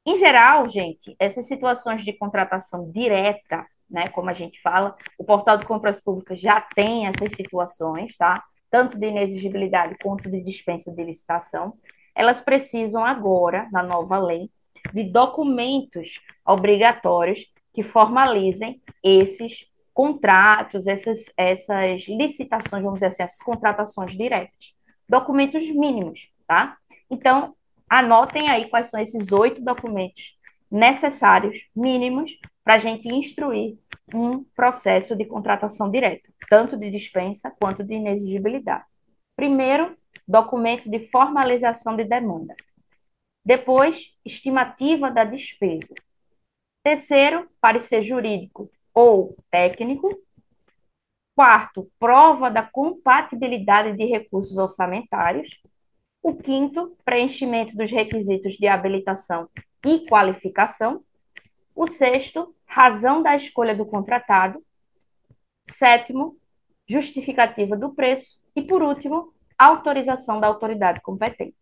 Em 0.05 0.15
geral, 0.15 0.69
gente, 0.69 1.15
essas 1.19 1.45
situações 1.47 2.03
de 2.03 2.13
contratação 2.13 2.89
direta, 2.91 3.65
né, 3.89 4.07
como 4.09 4.29
a 4.29 4.33
gente 4.33 4.61
fala, 4.61 4.95
o 5.17 5.23
portal 5.23 5.57
de 5.57 5.65
compras 5.65 5.99
públicas 5.99 6.39
já 6.39 6.61
tem 6.61 7.07
essas 7.07 7.33
situações, 7.33 8.15
tá? 8.15 8.43
Tanto 8.69 8.97
de 8.97 9.07
inexigibilidade 9.07 9.97
quanto 10.01 10.29
de 10.29 10.41
dispensa 10.41 10.91
de 10.91 11.03
licitação. 11.03 11.73
Elas 12.15 12.39
precisam 12.39 13.03
agora, 13.03 13.67
na 13.71 13.83
nova 13.83 14.17
lei, 14.17 14.49
de 14.93 15.03
documentos 15.03 16.09
obrigatórios 16.45 17.45
que 17.73 17.83
formalizem 17.83 18.81
esses 19.03 19.65
contratos, 19.93 20.87
essas, 20.87 21.25
essas 21.35 22.07
licitações, 22.07 22.83
vamos 22.83 22.99
dizer 22.99 23.07
assim, 23.07 23.23
essas 23.23 23.39
contratações 23.39 24.15
diretas. 24.15 24.73
Documentos 25.09 25.67
mínimos, 25.69 26.29
tá? 26.47 26.77
Então, 27.09 27.56
Anotem 27.89 28.49
aí 28.49 28.69
quais 28.69 28.87
são 28.87 28.99
esses 28.99 29.31
oito 29.31 29.61
documentos 29.61 30.35
necessários, 30.69 31.65
mínimos, 31.75 32.37
para 32.63 32.75
a 32.75 32.79
gente 32.79 33.07
instruir 33.07 33.77
um 34.13 34.43
processo 34.43 35.15
de 35.15 35.25
contratação 35.25 35.89
direta, 35.89 36.29
tanto 36.49 36.77
de 36.77 36.91
dispensa 36.91 37.49
quanto 37.49 37.83
de 37.83 37.93
inexigibilidade. 37.93 38.83
Primeiro, 39.35 39.97
documento 40.27 40.89
de 40.89 41.07
formalização 41.09 41.95
de 41.95 42.03
demanda. 42.03 42.55
Depois, 43.45 44.13
estimativa 44.25 45.09
da 45.09 45.23
despesa. 45.23 45.93
Terceiro, 46.83 47.49
parecer 47.61 48.01
jurídico 48.01 48.69
ou 48.93 49.37
técnico. 49.49 50.09
Quarto, 51.33 51.89
prova 51.97 52.49
da 52.49 52.63
compatibilidade 52.63 53.95
de 53.95 54.05
recursos 54.05 54.57
orçamentários. 54.57 55.49
O 56.27 56.35
quinto, 56.35 56.93
preenchimento 57.05 57.73
dos 57.77 57.89
requisitos 57.89 58.55
de 58.55 58.67
habilitação 58.67 59.47
e 59.85 60.05
qualificação. 60.09 61.01
O 61.73 61.87
sexto, 61.87 62.53
razão 62.65 63.23
da 63.23 63.33
escolha 63.33 63.73
do 63.73 63.85
contratado. 63.85 64.61
Sétimo, 65.69 66.35
justificativa 66.85 67.77
do 67.77 67.95
preço. 67.95 68.37
E, 68.53 68.61
por 68.61 68.83
último, 68.83 69.33
autorização 69.57 70.41
da 70.41 70.47
autoridade 70.47 70.99
competente. 70.99 71.55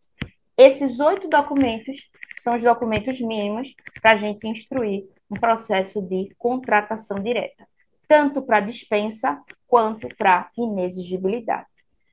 Esses 0.58 1.00
oito 1.00 1.30
documentos 1.30 2.10
são 2.40 2.56
os 2.56 2.64
documentos 2.64 3.22
mínimos 3.22 3.72
para 4.02 4.14
a 4.14 4.16
gente 4.16 4.48
instruir 4.48 5.06
um 5.30 5.36
processo 5.36 6.02
de 6.02 6.34
contratação 6.40 7.20
direta, 7.20 7.68
tanto 8.08 8.42
para 8.42 8.62
dispensa 8.62 9.40
quanto 9.68 10.08
para 10.18 10.50
inexigibilidade. 10.58 11.68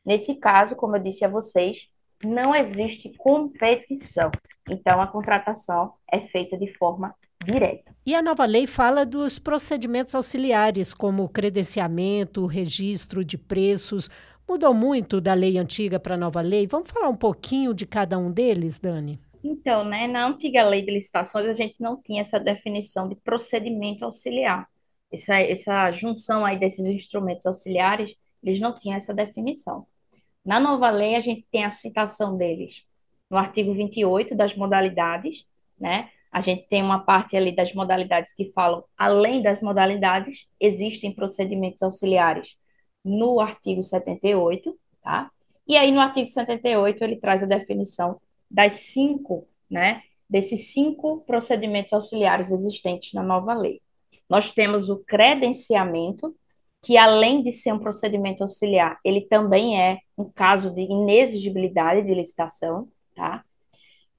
Nesse 0.04 0.34
caso, 0.34 0.76
como 0.76 0.96
eu 0.96 1.02
disse 1.02 1.24
a 1.24 1.28
vocês, 1.28 1.90
não 2.24 2.54
existe 2.54 3.12
competição. 3.16 4.30
Então, 4.68 5.00
a 5.00 5.06
contratação 5.06 5.94
é 6.10 6.20
feita 6.20 6.56
de 6.56 6.72
forma 6.74 7.14
direta. 7.44 7.94
E 8.06 8.14
a 8.14 8.22
nova 8.22 8.44
lei 8.44 8.66
fala 8.66 9.04
dos 9.04 9.38
procedimentos 9.38 10.14
auxiliares, 10.14 10.94
como 10.94 11.28
credenciamento, 11.28 12.46
registro 12.46 13.24
de 13.24 13.36
preços. 13.36 14.08
Mudou 14.48 14.72
muito 14.72 15.20
da 15.20 15.34
lei 15.34 15.58
antiga 15.58 15.98
para 15.98 16.14
a 16.14 16.18
nova 16.18 16.40
lei? 16.40 16.66
Vamos 16.66 16.90
falar 16.90 17.08
um 17.08 17.16
pouquinho 17.16 17.74
de 17.74 17.86
cada 17.86 18.18
um 18.18 18.30
deles, 18.30 18.78
Dani? 18.78 19.18
Então, 19.42 19.84
né, 19.84 20.06
na 20.06 20.26
antiga 20.26 20.62
lei 20.62 20.82
de 20.82 20.92
licitações, 20.92 21.46
a 21.46 21.52
gente 21.52 21.74
não 21.80 22.00
tinha 22.00 22.20
essa 22.20 22.38
definição 22.38 23.08
de 23.08 23.16
procedimento 23.16 24.04
auxiliar. 24.04 24.68
Essa, 25.10 25.34
essa 25.40 25.90
junção 25.90 26.44
aí 26.44 26.58
desses 26.58 26.86
instrumentos 26.86 27.44
auxiliares, 27.44 28.14
eles 28.42 28.60
não 28.60 28.74
tinham 28.78 28.96
essa 28.96 29.12
definição. 29.12 29.86
Na 30.44 30.58
nova 30.58 30.90
lei, 30.90 31.14
a 31.14 31.20
gente 31.20 31.46
tem 31.50 31.64
a 31.64 31.70
citação 31.70 32.36
deles 32.36 32.84
no 33.30 33.38
artigo 33.38 33.72
28 33.72 34.34
das 34.34 34.54
modalidades, 34.54 35.44
né? 35.78 36.10
A 36.30 36.40
gente 36.40 36.66
tem 36.68 36.82
uma 36.82 36.98
parte 37.00 37.36
ali 37.36 37.54
das 37.54 37.72
modalidades 37.74 38.32
que 38.34 38.52
falam, 38.52 38.84
além 38.96 39.42
das 39.42 39.60
modalidades, 39.60 40.46
existem 40.58 41.14
procedimentos 41.14 41.82
auxiliares 41.82 42.56
no 43.04 43.40
artigo 43.40 43.82
78, 43.82 44.78
tá? 45.02 45.30
E 45.66 45.76
aí, 45.76 45.92
no 45.92 46.00
artigo 46.00 46.28
78, 46.28 47.04
ele 47.04 47.16
traz 47.16 47.42
a 47.42 47.46
definição 47.46 48.20
das 48.50 48.74
cinco, 48.74 49.46
né? 49.70 50.02
Desses 50.28 50.72
cinco 50.72 51.22
procedimentos 51.26 51.92
auxiliares 51.92 52.50
existentes 52.50 53.12
na 53.12 53.22
nova 53.22 53.54
lei. 53.54 53.80
Nós 54.28 54.50
temos 54.50 54.88
o 54.88 54.98
credenciamento, 55.04 56.34
que 56.82 56.96
além 56.96 57.42
de 57.42 57.52
ser 57.52 57.72
um 57.72 57.78
procedimento 57.78 58.42
auxiliar, 58.42 58.98
ele 59.04 59.20
também 59.20 59.80
é 59.80 59.98
um 60.18 60.24
caso 60.24 60.74
de 60.74 60.82
inexigibilidade 60.82 62.04
de 62.04 62.12
licitação, 62.12 62.88
tá? 63.14 63.44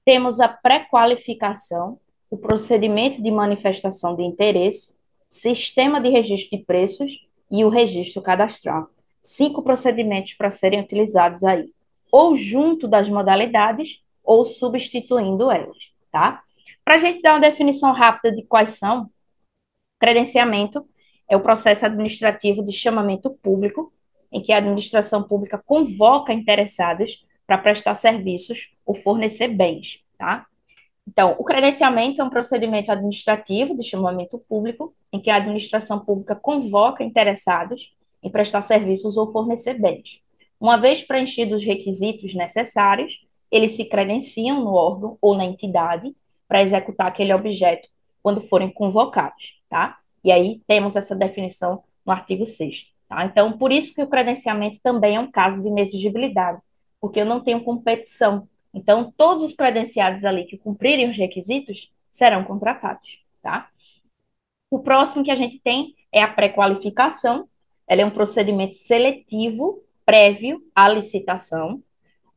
Temos 0.02 0.40
a 0.40 0.48
pré-qualificação, 0.48 2.00
o 2.30 2.38
procedimento 2.38 3.22
de 3.22 3.30
manifestação 3.30 4.16
de 4.16 4.22
interesse, 4.22 4.94
sistema 5.28 6.00
de 6.00 6.08
registro 6.08 6.56
de 6.56 6.64
preços 6.64 7.28
e 7.50 7.64
o 7.64 7.68
registro 7.68 8.22
cadastral. 8.22 8.88
Cinco 9.22 9.62
procedimentos 9.62 10.32
para 10.34 10.50
serem 10.50 10.80
utilizados 10.80 11.44
aí, 11.44 11.70
ou 12.10 12.34
junto 12.34 12.88
das 12.88 13.08
modalidades 13.08 14.02
ou 14.22 14.46
substituindo 14.46 15.50
elas, 15.50 15.76
tá? 16.10 16.42
Para 16.82 16.94
a 16.94 16.98
gente 16.98 17.20
dar 17.20 17.34
uma 17.34 17.40
definição 17.40 17.92
rápida 17.92 18.34
de 18.34 18.42
quais 18.42 18.78
são, 18.78 19.10
credenciamento 19.98 20.86
é 21.34 21.36
o 21.36 21.40
processo 21.40 21.84
administrativo 21.84 22.64
de 22.64 22.72
chamamento 22.72 23.28
público, 23.28 23.92
em 24.30 24.40
que 24.40 24.52
a 24.52 24.58
administração 24.58 25.22
pública 25.22 25.60
convoca 25.64 26.32
interessados 26.32 27.26
para 27.46 27.58
prestar 27.58 27.94
serviços 27.94 28.70
ou 28.86 28.94
fornecer 28.94 29.48
bens, 29.48 30.00
tá? 30.16 30.46
Então, 31.06 31.34
o 31.38 31.44
credenciamento 31.44 32.20
é 32.20 32.24
um 32.24 32.30
procedimento 32.30 32.90
administrativo 32.90 33.76
de 33.76 33.82
chamamento 33.82 34.38
público, 34.48 34.94
em 35.12 35.20
que 35.20 35.28
a 35.28 35.36
administração 35.36 36.00
pública 36.00 36.34
convoca 36.34 37.04
interessados 37.04 37.92
em 38.22 38.30
prestar 38.30 38.62
serviços 38.62 39.16
ou 39.16 39.30
fornecer 39.30 39.74
bens. 39.74 40.20
Uma 40.58 40.78
vez 40.78 41.02
preenchidos 41.02 41.60
os 41.60 41.66
requisitos 41.66 42.32
necessários, 42.32 43.26
eles 43.50 43.74
se 43.74 43.84
credenciam 43.84 44.64
no 44.64 44.72
órgão 44.72 45.18
ou 45.20 45.36
na 45.36 45.44
entidade 45.44 46.14
para 46.48 46.62
executar 46.62 47.08
aquele 47.08 47.34
objeto 47.34 47.88
quando 48.22 48.40
forem 48.40 48.70
convocados, 48.70 49.60
tá? 49.68 49.98
E 50.24 50.32
aí 50.32 50.60
temos 50.66 50.96
essa 50.96 51.14
definição 51.14 51.82
no 52.04 52.12
artigo 52.12 52.46
6 52.46 52.94
tá? 53.08 53.24
Então, 53.24 53.56
por 53.56 53.72
isso 53.72 53.94
que 53.94 54.02
o 54.02 54.08
credenciamento 54.08 54.78
também 54.82 55.16
é 55.16 55.20
um 55.20 55.30
caso 55.30 55.62
de 55.62 55.68
inexigibilidade, 55.68 56.60
porque 57.00 57.20
eu 57.20 57.26
não 57.26 57.40
tenho 57.40 57.62
competição. 57.62 58.48
Então, 58.72 59.12
todos 59.16 59.44
os 59.44 59.54
credenciados 59.54 60.24
ali 60.24 60.44
que 60.44 60.58
cumprirem 60.58 61.08
os 61.08 61.16
requisitos 61.16 61.90
serão 62.10 62.44
contratados, 62.44 63.20
tá? 63.42 63.68
O 64.70 64.80
próximo 64.80 65.24
que 65.24 65.30
a 65.30 65.36
gente 65.36 65.60
tem 65.60 65.94
é 66.10 66.22
a 66.22 66.28
pré-qualificação. 66.28 67.48
Ela 67.86 68.02
é 68.02 68.04
um 68.06 68.10
procedimento 68.10 68.76
seletivo 68.76 69.84
prévio 70.04 70.60
à 70.74 70.88
licitação, 70.88 71.82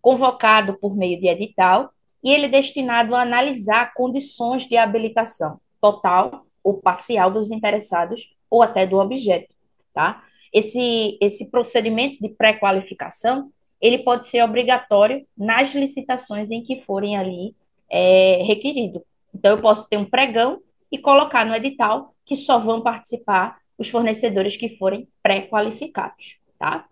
convocado 0.02 0.78
por 0.78 0.95
meio 0.95 1.19
de 1.19 1.28
edital, 1.28 1.91
e 2.23 2.32
ele 2.32 2.45
é 2.45 2.50
destinado 2.50 3.15
a 3.15 3.21
analisar 3.21 3.93
condições 3.93 4.67
de 4.67 4.78
habilitação 4.78 5.60
total 5.82 6.47
ou 6.68 6.82
parcial 6.82 7.32
dos 7.32 7.50
interessados 7.50 8.30
ou 8.50 8.62
até 8.62 8.86
do 8.86 8.98
objeto, 8.98 9.56
tá? 9.94 10.22
Esse, 10.52 11.18
esse 11.22 11.46
procedimento 11.50 12.20
de 12.22 12.28
pré-qualificação, 12.28 13.50
ele 13.80 14.00
pode 14.00 14.28
ser 14.28 14.44
obrigatório 14.44 15.26
nas 15.38 15.74
licitações 15.74 16.52
em 16.52 16.62
que 16.62 16.82
forem 16.82 17.16
ali 17.16 17.56
é, 17.90 18.44
requerido. 18.44 19.02
Então, 19.34 19.52
eu 19.52 19.62
posso 19.62 19.88
ter 19.88 19.96
um 19.96 20.04
pregão 20.04 20.60
e 20.92 20.98
colocar 20.98 21.46
no 21.46 21.56
edital 21.56 22.14
que 22.26 22.36
só 22.36 22.60
vão 22.60 22.82
participar 22.82 23.60
os 23.78 23.88
fornecedores 23.88 24.58
que 24.58 24.78
forem 24.78 25.08
pré-qualificados, 25.24 26.36
tá? 26.60 26.86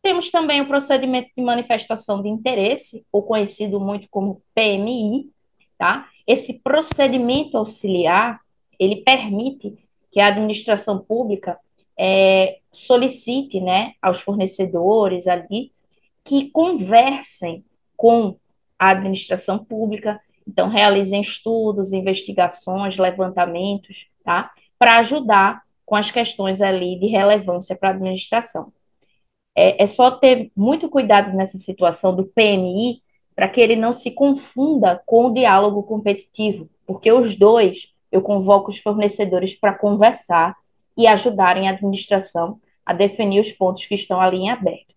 Temos 0.00 0.30
também 0.30 0.62
o 0.62 0.66
procedimento 0.66 1.30
de 1.36 1.42
manifestação 1.42 2.22
de 2.22 2.28
interesse, 2.28 3.04
ou 3.12 3.22
conhecido 3.22 3.78
muito 3.78 4.08
como 4.10 4.42
PMI, 4.54 5.30
tá? 5.76 6.08
Esse 6.26 6.54
procedimento 6.54 7.58
auxiliar, 7.58 8.40
ele 8.82 8.96
permite 8.96 9.76
que 10.10 10.20
a 10.20 10.26
administração 10.26 10.98
pública 10.98 11.58
é, 11.98 12.58
solicite 12.72 13.60
né, 13.60 13.94
aos 14.00 14.20
fornecedores 14.20 15.26
ali 15.26 15.72
que 16.24 16.50
conversem 16.50 17.64
com 17.96 18.36
a 18.78 18.90
administração 18.90 19.64
pública, 19.64 20.20
então 20.46 20.68
realizem 20.68 21.20
estudos, 21.20 21.92
investigações, 21.92 22.96
levantamentos, 22.96 24.08
tá? 24.24 24.50
Para 24.78 24.98
ajudar 24.98 25.62
com 25.86 25.94
as 25.94 26.10
questões 26.10 26.60
ali 26.60 26.98
de 26.98 27.06
relevância 27.06 27.76
para 27.76 27.90
a 27.90 27.92
administração. 27.92 28.72
É, 29.54 29.84
é 29.84 29.86
só 29.86 30.10
ter 30.10 30.50
muito 30.56 30.88
cuidado 30.88 31.36
nessa 31.36 31.58
situação 31.58 32.14
do 32.14 32.24
PMI 32.24 33.02
para 33.34 33.48
que 33.48 33.60
ele 33.60 33.76
não 33.76 33.94
se 33.94 34.10
confunda 34.10 35.00
com 35.06 35.26
o 35.26 35.34
diálogo 35.34 35.82
competitivo, 35.84 36.68
porque 36.86 37.12
os 37.12 37.36
dois 37.36 37.91
eu 38.12 38.20
convoco 38.20 38.70
os 38.70 38.78
fornecedores 38.78 39.54
para 39.54 39.72
conversar 39.72 40.54
e 40.96 41.06
ajudarem 41.06 41.68
a 41.68 41.72
administração 41.72 42.60
a 42.84 42.92
definir 42.92 43.40
os 43.40 43.50
pontos 43.50 43.86
que 43.86 43.94
estão 43.94 44.20
ali 44.20 44.36
em 44.36 44.50
aberto. 44.50 44.94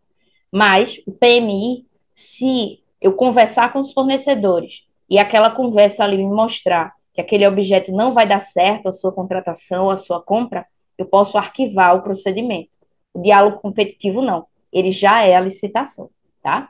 Mas 0.52 1.02
o 1.08 1.12
PMI, 1.12 1.86
se 2.14 2.84
eu 3.00 3.14
conversar 3.14 3.72
com 3.72 3.80
os 3.80 3.94
fornecedores 3.94 4.84
e 5.10 5.18
aquela 5.18 5.50
conversa 5.50 6.04
ali 6.04 6.18
me 6.18 6.26
mostrar 6.26 6.94
que 7.14 7.22
aquele 7.22 7.48
objeto 7.48 7.92
não 7.92 8.14
vai 8.14 8.28
dar 8.28 8.42
certo, 8.42 8.90
a 8.90 8.94
sua 8.94 9.12
contratação, 9.12 9.90
a 9.90 9.98
sua 9.98 10.22
compra, 10.22 10.66
eu 10.98 11.06
posso 11.06 11.38
arquivar 11.38 11.96
o 11.96 12.02
procedimento. 12.02 12.70
O 13.14 13.22
diálogo 13.22 13.60
competitivo 13.60 14.22
não, 14.22 14.46
ele 14.72 14.92
já 14.92 15.24
é 15.24 15.36
a 15.36 15.40
licitação, 15.40 16.10
tá? 16.42 16.70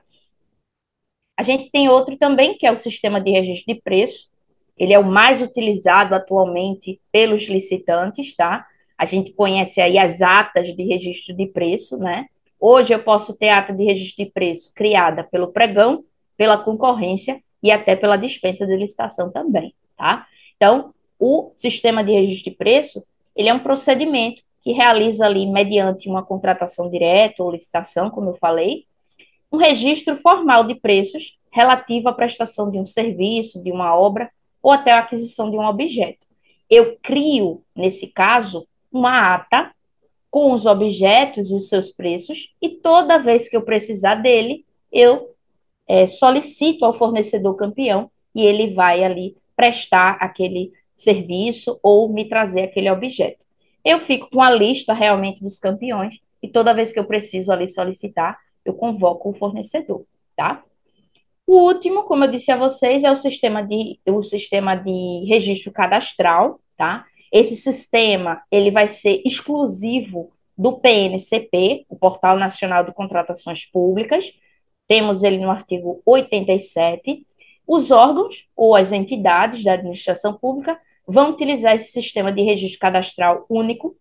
A 1.37 1.43
gente 1.43 1.71
tem 1.71 1.89
outro 1.89 2.15
também, 2.17 2.55
que 2.55 2.65
é 2.65 2.71
o 2.71 2.77
sistema 2.77 3.19
de 3.19 3.31
registro 3.31 3.73
de 3.73 3.81
preço, 3.81 4.29
ele 4.77 4.93
é 4.93 4.99
o 4.99 5.05
mais 5.05 5.41
utilizado 5.41 6.13
atualmente 6.13 6.99
pelos 7.11 7.43
licitantes, 7.43 8.35
tá? 8.35 8.65
A 8.97 9.05
gente 9.05 9.33
conhece 9.33 9.81
aí 9.81 9.97
as 9.97 10.21
atas 10.21 10.75
de 10.75 10.83
registro 10.83 11.35
de 11.35 11.47
preço, 11.47 11.97
né? 11.97 12.27
Hoje 12.59 12.93
eu 12.93 13.03
posso 13.03 13.33
ter 13.33 13.49
ata 13.49 13.73
de 13.73 13.83
registro 13.83 14.23
de 14.23 14.31
preço 14.31 14.71
criada 14.73 15.23
pelo 15.23 15.49
pregão, 15.49 16.03
pela 16.37 16.57
concorrência 16.57 17.41
e 17.61 17.71
até 17.71 17.95
pela 17.95 18.17
dispensa 18.17 18.65
de 18.65 18.75
licitação 18.75 19.31
também, 19.31 19.73
tá? 19.97 20.25
Então, 20.55 20.93
o 21.19 21.51
sistema 21.55 22.03
de 22.03 22.11
registro 22.11 22.51
de 22.51 22.57
preço, 22.57 23.03
ele 23.35 23.49
é 23.49 23.53
um 23.53 23.59
procedimento 23.59 24.41
que 24.61 24.71
realiza 24.71 25.25
ali, 25.25 25.45
mediante 25.45 26.09
uma 26.09 26.23
contratação 26.23 26.89
direta 26.89 27.43
ou 27.43 27.51
licitação, 27.51 28.09
como 28.09 28.31
eu 28.31 28.35
falei, 28.35 28.85
um 29.51 29.57
registro 29.57 30.17
formal 30.21 30.65
de 30.65 30.75
preços 30.75 31.37
relativo 31.51 32.09
à 32.09 32.13
prestação 32.13 32.69
de 32.69 32.77
um 32.77 32.85
serviço, 32.85 33.61
de 33.61 33.71
uma 33.71 33.95
obra 33.97 34.29
ou 34.65 34.71
até 34.71 34.91
a 34.91 34.97
aquisição 34.97 35.51
de 35.51 35.57
um 35.57 35.63
objeto. 35.63 36.25
Eu 36.67 36.97
crio, 37.03 37.61
nesse 37.75 38.07
caso, 38.07 38.67
uma 38.91 39.35
ata 39.35 39.71
com 40.31 40.53
os 40.53 40.65
objetos 40.65 41.51
e 41.51 41.53
os 41.53 41.69
seus 41.69 41.91
preços, 41.91 42.51
e 42.59 42.69
toda 42.69 43.19
vez 43.19 43.47
que 43.47 43.55
eu 43.55 43.61
precisar 43.61 44.15
dele, 44.15 44.65
eu 44.91 45.35
é, 45.87 46.07
solicito 46.07 46.83
ao 46.83 46.97
fornecedor 46.97 47.55
campeão 47.55 48.09
e 48.33 48.41
ele 48.41 48.73
vai 48.73 49.03
ali 49.03 49.37
prestar 49.55 50.17
aquele 50.19 50.73
serviço 50.95 51.79
ou 51.83 52.09
me 52.09 52.25
trazer 52.25 52.63
aquele 52.63 52.89
objeto. 52.89 53.45
Eu 53.83 53.99
fico 53.99 54.31
com 54.31 54.41
a 54.41 54.49
lista 54.49 54.95
realmente 54.95 55.43
dos 55.43 55.59
campeões 55.59 56.19
e 56.41 56.47
toda 56.47 56.73
vez 56.73 56.91
que 56.91 56.97
eu 56.97 57.05
preciso 57.05 57.51
ali 57.51 57.69
solicitar, 57.69 58.39
eu 58.65 58.73
convoco 58.73 59.29
o 59.29 59.33
fornecedor, 59.35 60.07
tá? 60.35 60.63
O 61.47 61.59
último, 61.61 62.03
como 62.03 62.23
eu 62.25 62.31
disse 62.31 62.51
a 62.51 62.57
vocês, 62.57 63.03
é 63.03 63.11
o 63.11 63.17
sistema 63.17 63.61
de, 63.61 63.99
o 64.07 64.23
sistema 64.23 64.75
de 64.75 65.25
registro 65.27 65.71
cadastral, 65.71 66.59
tá? 66.75 67.05
Esse 67.31 67.55
sistema, 67.55 68.41
ele 68.51 68.71
vai 68.71 68.87
ser 68.87 69.21
exclusivo 69.25 70.31
do 70.57 70.79
PNCP, 70.79 71.85
o 71.89 71.95
Portal 71.97 72.37
Nacional 72.37 72.83
de 72.83 72.93
Contratações 72.93 73.65
Públicas. 73.65 74.25
Temos 74.87 75.23
ele 75.23 75.37
no 75.37 75.51
artigo 75.51 76.01
87. 76.05 77.25
Os 77.67 77.91
órgãos 77.91 78.47
ou 78.55 78.75
as 78.75 78.91
entidades 78.91 79.63
da 79.63 79.73
administração 79.73 80.33
pública 80.33 80.79
vão 81.07 81.31
utilizar 81.31 81.75
esse 81.75 81.91
sistema 81.91 82.31
de 82.31 82.41
registro 82.41 82.79
cadastral 82.79 83.45
único 83.49 83.95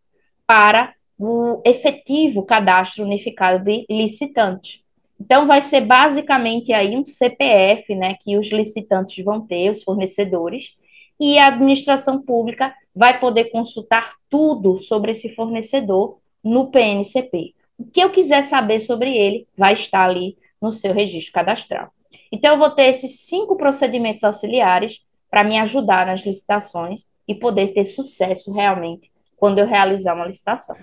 para 0.47 0.95
o 1.19 1.63
efetivo 1.65 2.45
cadastro 2.45 3.05
unificado 3.05 3.65
de 3.65 3.85
licitantes. 3.89 4.84
Então, 5.25 5.47
vai 5.47 5.63
ser 5.63 5.81
basicamente 5.81 6.71
aí 6.71 6.99
um 6.99 7.05
CPF, 7.07 7.95
né, 7.95 8.17
que 8.23 8.37
os 8.37 8.47
licitantes 8.49 9.25
vão 9.25 9.41
ter, 9.41 9.71
os 9.71 9.83
fornecedores, 9.83 10.75
e 11.19 11.39
a 11.39 11.47
administração 11.47 12.21
pública 12.21 12.75
vai 12.95 13.19
poder 13.19 13.45
consultar 13.45 14.17
tudo 14.29 14.79
sobre 14.81 15.13
esse 15.13 15.35
fornecedor 15.35 16.19
no 16.45 16.71
PNCP. 16.71 17.55
O 17.79 17.87
que 17.87 18.01
eu 18.01 18.11
quiser 18.11 18.43
saber 18.43 18.81
sobre 18.81 19.17
ele 19.17 19.49
vai 19.57 19.73
estar 19.73 20.05
ali 20.05 20.37
no 20.61 20.75
seu 20.75 20.93
registro 20.93 21.33
cadastral. 21.33 21.89
Então, 22.31 22.53
eu 22.53 22.59
vou 22.59 22.71
ter 22.73 22.91
esses 22.91 23.21
cinco 23.21 23.57
procedimentos 23.57 24.25
auxiliares 24.25 25.01
para 25.31 25.43
me 25.43 25.59
ajudar 25.59 26.05
nas 26.05 26.21
licitações 26.21 27.09
e 27.27 27.35
poder 27.35 27.69
ter 27.69 27.87
sucesso 27.87 28.53
realmente 28.53 29.11
quando 29.39 29.59
eu 29.59 29.67
realizar 29.67 30.15
uma 30.15 30.27
licitação. 30.27 30.77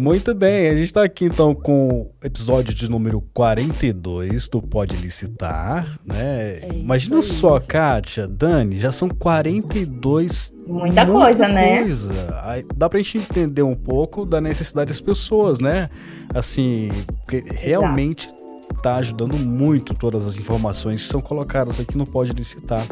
Muito 0.00 0.34
bem, 0.34 0.68
a 0.68 0.72
gente 0.72 0.86
está 0.86 1.04
aqui 1.04 1.26
então 1.26 1.54
com 1.54 1.88
o 1.88 2.10
episódio 2.24 2.72
de 2.72 2.90
número 2.90 3.20
42 3.34 4.48
do 4.48 4.62
Pode 4.62 4.96
Licitar, 4.96 5.86
né? 6.02 6.58
É 6.62 6.68
Imagina 6.72 7.20
só, 7.20 7.60
Kátia, 7.60 8.26
Dani, 8.26 8.78
já 8.78 8.90
são 8.90 9.10
42. 9.10 10.54
Muita, 10.66 11.04
muita 11.04 11.06
coisa, 11.06 11.46
né? 11.46 11.82
coisa. 11.82 12.40
Aí 12.44 12.64
dá 12.74 12.88
pra 12.88 12.96
gente 13.02 13.18
entender 13.18 13.62
um 13.62 13.74
pouco 13.74 14.24
da 14.24 14.40
necessidade 14.40 14.88
das 14.88 15.02
pessoas, 15.02 15.60
né? 15.60 15.90
Assim, 16.32 16.88
porque 17.18 17.44
realmente 17.46 18.30
está 18.74 18.96
ajudando 18.96 19.36
muito 19.36 19.92
todas 19.92 20.26
as 20.26 20.34
informações 20.34 21.02
que 21.02 21.08
são 21.08 21.20
colocadas 21.20 21.78
aqui 21.78 21.98
no 21.98 22.06
Pode 22.06 22.32
Licitar. 22.32 22.86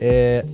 é, 0.00 0.44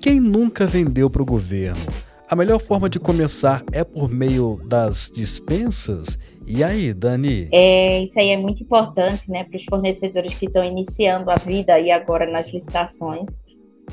quem 0.00 0.18
nunca 0.18 0.66
vendeu 0.66 1.10
para 1.10 1.20
o 1.20 1.26
governo? 1.26 1.84
A 2.32 2.34
melhor 2.34 2.60
forma 2.60 2.88
de 2.88 2.98
começar 2.98 3.62
é 3.74 3.84
por 3.84 4.08
meio 4.08 4.58
das 4.64 5.10
dispensas? 5.14 6.18
E 6.46 6.64
aí, 6.64 6.94
Dani? 6.94 7.46
É, 7.52 8.04
isso 8.04 8.18
aí 8.18 8.30
é 8.30 8.38
muito 8.38 8.62
importante, 8.62 9.30
né, 9.30 9.44
para 9.44 9.58
os 9.58 9.64
fornecedores 9.66 10.38
que 10.38 10.46
estão 10.46 10.64
iniciando 10.64 11.30
a 11.30 11.34
vida 11.34 11.78
e 11.78 11.90
agora 11.90 12.24
nas 12.24 12.48
licitações. 12.48 13.28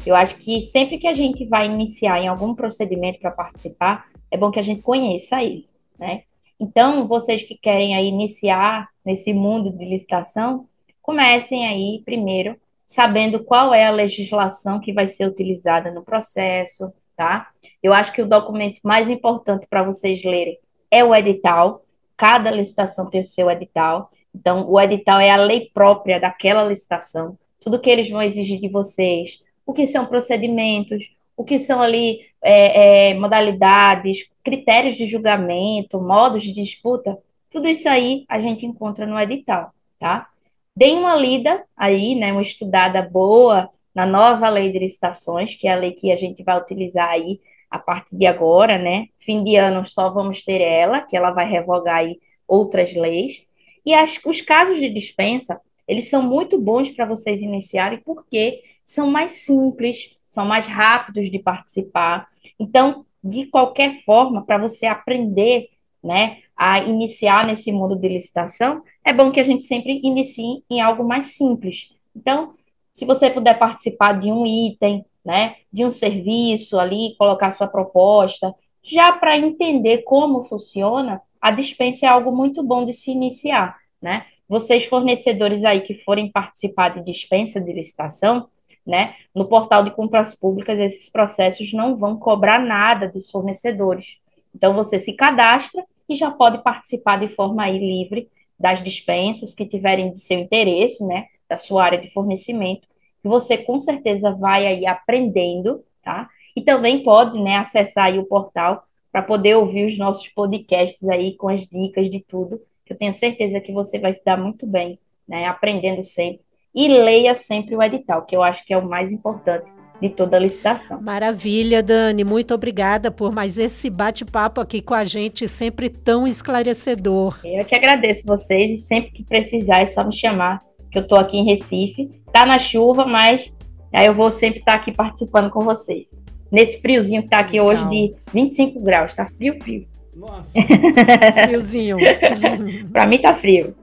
Eu 0.06 0.16
acho 0.16 0.38
que 0.38 0.62
sempre 0.62 0.98
que 0.98 1.08
a 1.08 1.14
gente 1.14 1.46
vai 1.48 1.66
iniciar 1.66 2.18
em 2.22 2.30
algum 2.30 2.56
procedimento 2.56 3.20
para 3.20 3.30
participar, 3.30 4.06
é 4.32 4.38
bom 4.38 4.50
que 4.52 4.60
a 4.60 4.64
gente 4.64 4.82
conheça 4.82 5.44
ele, 5.44 5.68
né? 6.00 6.22
Então, 6.58 7.10
vocês 7.10 7.44
que 7.44 7.58
querem 7.58 7.94
aí 7.94 8.08
iniciar 8.08 8.88
nesse 9.04 9.34
mundo 9.34 9.70
de 9.70 9.84
licitação, 9.84 10.66
comecem 11.02 11.68
aí 11.68 12.02
primeiro 12.06 12.56
sabendo 12.88 13.44
qual 13.44 13.74
é 13.74 13.86
a 13.86 13.92
legislação 13.92 14.80
que 14.80 14.94
vai 14.94 15.10
ser 15.10 15.28
utilizada 15.28 15.92
no 15.92 16.04
processo, 16.04 16.90
tá? 17.18 17.50
Eu 17.82 17.94
acho 17.94 18.12
que 18.12 18.22
o 18.22 18.28
documento 18.28 18.80
mais 18.84 19.10
importante 19.10 19.66
para 19.70 19.84
vocês 19.84 20.24
lerem 20.24 20.58
é 20.92 21.04
o 21.04 21.16
edital. 21.16 21.84
Cada 22.18 22.52
licitação 22.52 23.10
tem 23.10 23.22
o 23.22 23.26
seu 23.26 23.50
edital. 23.50 24.12
Então, 24.36 24.70
o 24.70 24.80
edital 24.80 25.20
é 25.20 25.32
a 25.32 25.38
lei 25.38 25.70
própria 25.74 26.20
daquela 26.20 26.64
licitação. 26.64 27.38
Tudo 27.62 27.80
que 27.80 27.90
eles 27.90 28.10
vão 28.10 28.22
exigir 28.22 28.60
de 28.60 28.68
vocês, 28.68 29.40
o 29.66 29.74
que 29.74 29.86
são 29.86 30.06
procedimentos, 30.06 31.04
o 31.36 31.44
que 31.44 31.58
são 31.58 31.82
ali 31.82 32.20
é, 32.42 33.10
é, 33.10 33.14
modalidades, 33.14 34.30
critérios 34.44 34.98
de 34.98 35.06
julgamento, 35.06 36.02
modos 36.02 36.44
de 36.44 36.52
disputa, 36.52 37.18
tudo 37.52 37.68
isso 37.68 37.88
aí 37.88 38.26
a 38.28 38.40
gente 38.40 38.66
encontra 38.66 39.06
no 39.06 39.20
edital, 39.20 39.72
tá? 39.98 40.28
Deem 40.76 40.98
uma 40.98 41.16
lida 41.16 41.64
aí, 41.76 42.16
né, 42.16 42.32
uma 42.32 42.42
estudada 42.42 43.02
boa 43.02 43.70
na 43.94 44.06
nova 44.06 44.50
lei 44.50 44.72
de 44.72 44.80
licitações, 44.80 45.56
que 45.56 45.68
é 45.68 45.74
a 45.74 45.76
lei 45.76 45.92
que 45.92 46.12
a 46.12 46.16
gente 46.16 46.44
vai 46.44 46.58
utilizar 46.60 47.10
aí 47.10 47.40
a 47.70 47.78
partir 47.78 48.18
de 48.18 48.26
agora, 48.26 48.78
né? 48.78 49.08
Fim 49.20 49.44
de 49.44 49.56
ano 49.56 49.86
só 49.86 50.10
vamos 50.10 50.44
ter 50.44 50.62
ela, 50.62 51.02
que 51.02 51.16
ela 51.16 51.32
vai 51.32 51.48
revogar 51.48 51.98
aí 51.98 52.20
outras 52.48 52.94
leis. 52.94 53.44
E 53.86 53.94
as, 53.94 54.20
os 54.26 54.42
casos 54.42 54.80
de 54.80 54.90
dispensa, 54.90 55.60
eles 55.88 56.10
são 56.10 56.22
muito 56.22 56.60
bons 56.60 56.90
para 56.90 57.06
vocês 57.06 57.42
iniciarem, 57.42 58.00
porque 58.04 58.62
são 58.84 59.10
mais 59.10 59.34
simples, 59.44 60.16
são 60.30 60.46
mais 60.46 60.66
rápidos 60.66 61.30
de 61.30 61.40
participar. 61.40 62.28
Então, 62.60 63.06
de 63.24 63.46
qualquer 63.46 64.02
forma, 64.04 64.46
para 64.46 64.58
você 64.58 64.86
aprender, 64.86 65.70
né, 66.04 66.38
a 66.56 66.80
iniciar 66.80 67.46
nesse 67.46 67.72
mundo 67.72 67.96
de 67.96 68.08
licitação, 68.08 68.82
é 69.04 69.14
bom 69.14 69.32
que 69.32 69.40
a 69.40 69.44
gente 69.44 69.66
sempre 69.66 70.00
inicie 70.04 70.64
em 70.70 70.82
algo 70.82 71.04
mais 71.04 71.36
simples. 71.38 71.90
Então, 72.16 72.54
se 72.92 73.06
você 73.06 73.30
puder 73.30 73.58
participar 73.58 74.20
de 74.20 74.32
um 74.32 74.46
item, 74.46 75.06
né, 75.30 75.58
de 75.72 75.86
um 75.86 75.92
serviço 75.92 76.80
ali, 76.80 77.14
colocar 77.16 77.52
sua 77.52 77.68
proposta, 77.68 78.52
já 78.84 79.12
para 79.12 79.38
entender 79.38 80.00
como 80.00 80.46
funciona, 80.46 81.22
a 81.40 81.52
dispensa 81.52 82.08
é 82.08 82.10
algo 82.10 82.36
muito 82.36 82.64
bom 82.64 82.84
de 82.84 82.94
se 82.94 83.12
iniciar, 83.12 83.78
né? 84.02 84.26
Vocês 84.48 84.86
fornecedores 84.86 85.64
aí 85.64 85.82
que 85.82 85.94
forem 86.04 86.32
participar 86.32 86.96
de 86.96 87.06
dispensa 87.06 87.62
de 87.62 87.72
licitação, 87.72 88.48
né, 88.84 89.14
no 89.36 89.46
portal 89.46 89.84
de 89.84 89.92
compras 89.92 90.34
públicas 90.34 90.80
esses 90.80 91.08
processos 91.10 91.72
não 91.74 91.96
vão 91.96 92.18
cobrar 92.18 92.58
nada 92.58 93.08
dos 93.08 93.30
fornecedores. 93.30 94.18
Então 94.56 94.74
você 94.74 94.98
se 94.98 95.14
cadastra 95.14 95.86
e 96.10 96.16
já 96.16 96.32
pode 96.32 96.64
participar 96.64 97.20
de 97.20 97.28
forma 97.36 97.66
aí 97.66 97.78
livre 97.78 98.28
das 98.60 98.84
dispensas 98.84 99.54
que 99.54 99.68
tiverem 99.68 100.12
de 100.12 100.18
seu 100.18 100.40
interesse, 100.40 101.06
né, 101.06 101.28
da 101.48 101.56
sua 101.56 101.84
área 101.84 102.02
de 102.02 102.12
fornecimento 102.12 102.89
você 103.28 103.58
com 103.58 103.82
certeza 103.82 104.32
vai 104.32 104.66
aí 104.66 104.86
aprendendo, 104.86 105.84
tá? 106.04 106.30
E 106.56 106.62
também 106.62 107.04
pode, 107.04 107.40
né, 107.42 107.58
acessar 107.58 108.06
aí 108.06 108.20
o 108.20 108.26
portal 108.26 108.84
para 109.12 109.22
poder 109.22 109.56
ouvir 109.56 109.88
os 109.88 109.98
nossos 109.98 110.28
podcasts 110.30 111.08
aí 111.10 111.36
com 111.36 111.50
as 111.50 111.62
dicas 111.62 112.10
de 112.10 112.20
tudo, 112.20 112.62
que 112.86 112.94
eu 112.94 112.98
tenho 112.98 113.14
certeza 113.14 113.60
que 113.60 113.72
você 113.72 114.00
vai 114.00 114.14
se 114.14 114.24
dar 114.24 114.38
muito 114.38 114.66
bem, 114.66 115.00
né, 115.28 115.46
aprendendo 115.46 116.04
sempre. 116.04 116.42
E 116.74 116.88
leia 116.88 117.36
sempre 117.36 117.76
o 117.76 117.82
edital, 117.82 118.26
que 118.26 118.36
eu 118.36 118.44
acho 118.44 118.64
que 118.66 118.74
é 118.74 118.78
o 118.78 118.88
mais 118.88 119.12
importante 119.12 119.66
de 120.02 120.10
toda 120.10 120.38
a 120.38 120.40
licitação. 120.40 121.02
Maravilha, 121.02 121.84
Dani. 121.84 122.24
Muito 122.24 122.54
obrigada 122.54 123.12
por 123.12 123.34
mais 123.34 123.58
esse 123.58 123.90
bate-papo 123.90 124.62
aqui 124.62 124.82
com 124.82 124.94
a 124.94 125.04
gente, 125.04 125.48
sempre 125.48 125.90
tão 125.90 126.26
esclarecedor. 126.26 127.40
Eu 127.44 127.66
que 127.66 127.76
agradeço 127.76 128.24
vocês 128.26 128.72
e 128.72 128.78
sempre 128.78 129.12
que 129.12 129.24
precisar 129.24 129.82
é 129.82 129.88
só 129.88 130.04
me 130.04 130.16
chamar 130.16 130.60
que 130.92 131.00
eu 131.00 131.08
tô 131.08 131.16
aqui 131.16 131.38
em 131.38 131.46
Recife. 131.46 132.10
Tá 132.32 132.46
na 132.46 132.60
chuva, 132.60 133.06
mas 133.06 133.52
aí 133.94 134.06
eu 134.06 134.14
vou 134.14 134.30
sempre 134.30 134.60
estar 134.60 134.74
tá 134.74 134.78
aqui 134.78 134.92
participando 134.92 135.50
com 135.50 135.62
vocês. 135.62 136.06
Nesse 136.52 136.82
friozinho 136.82 137.24
que 137.24 137.30
tá 137.30 137.40
aqui 137.40 137.62
hoje 137.62 137.88
de 137.90 138.16
25 138.34 138.82
graus, 138.82 139.14
tá 139.14 139.28
frio, 139.28 139.62
frio. 139.62 139.88
Nossa. 140.16 140.52
Friozinho. 141.46 141.98
pra 142.92 143.06
mim 143.06 143.20
tá 143.20 143.34
frio. 143.36 143.74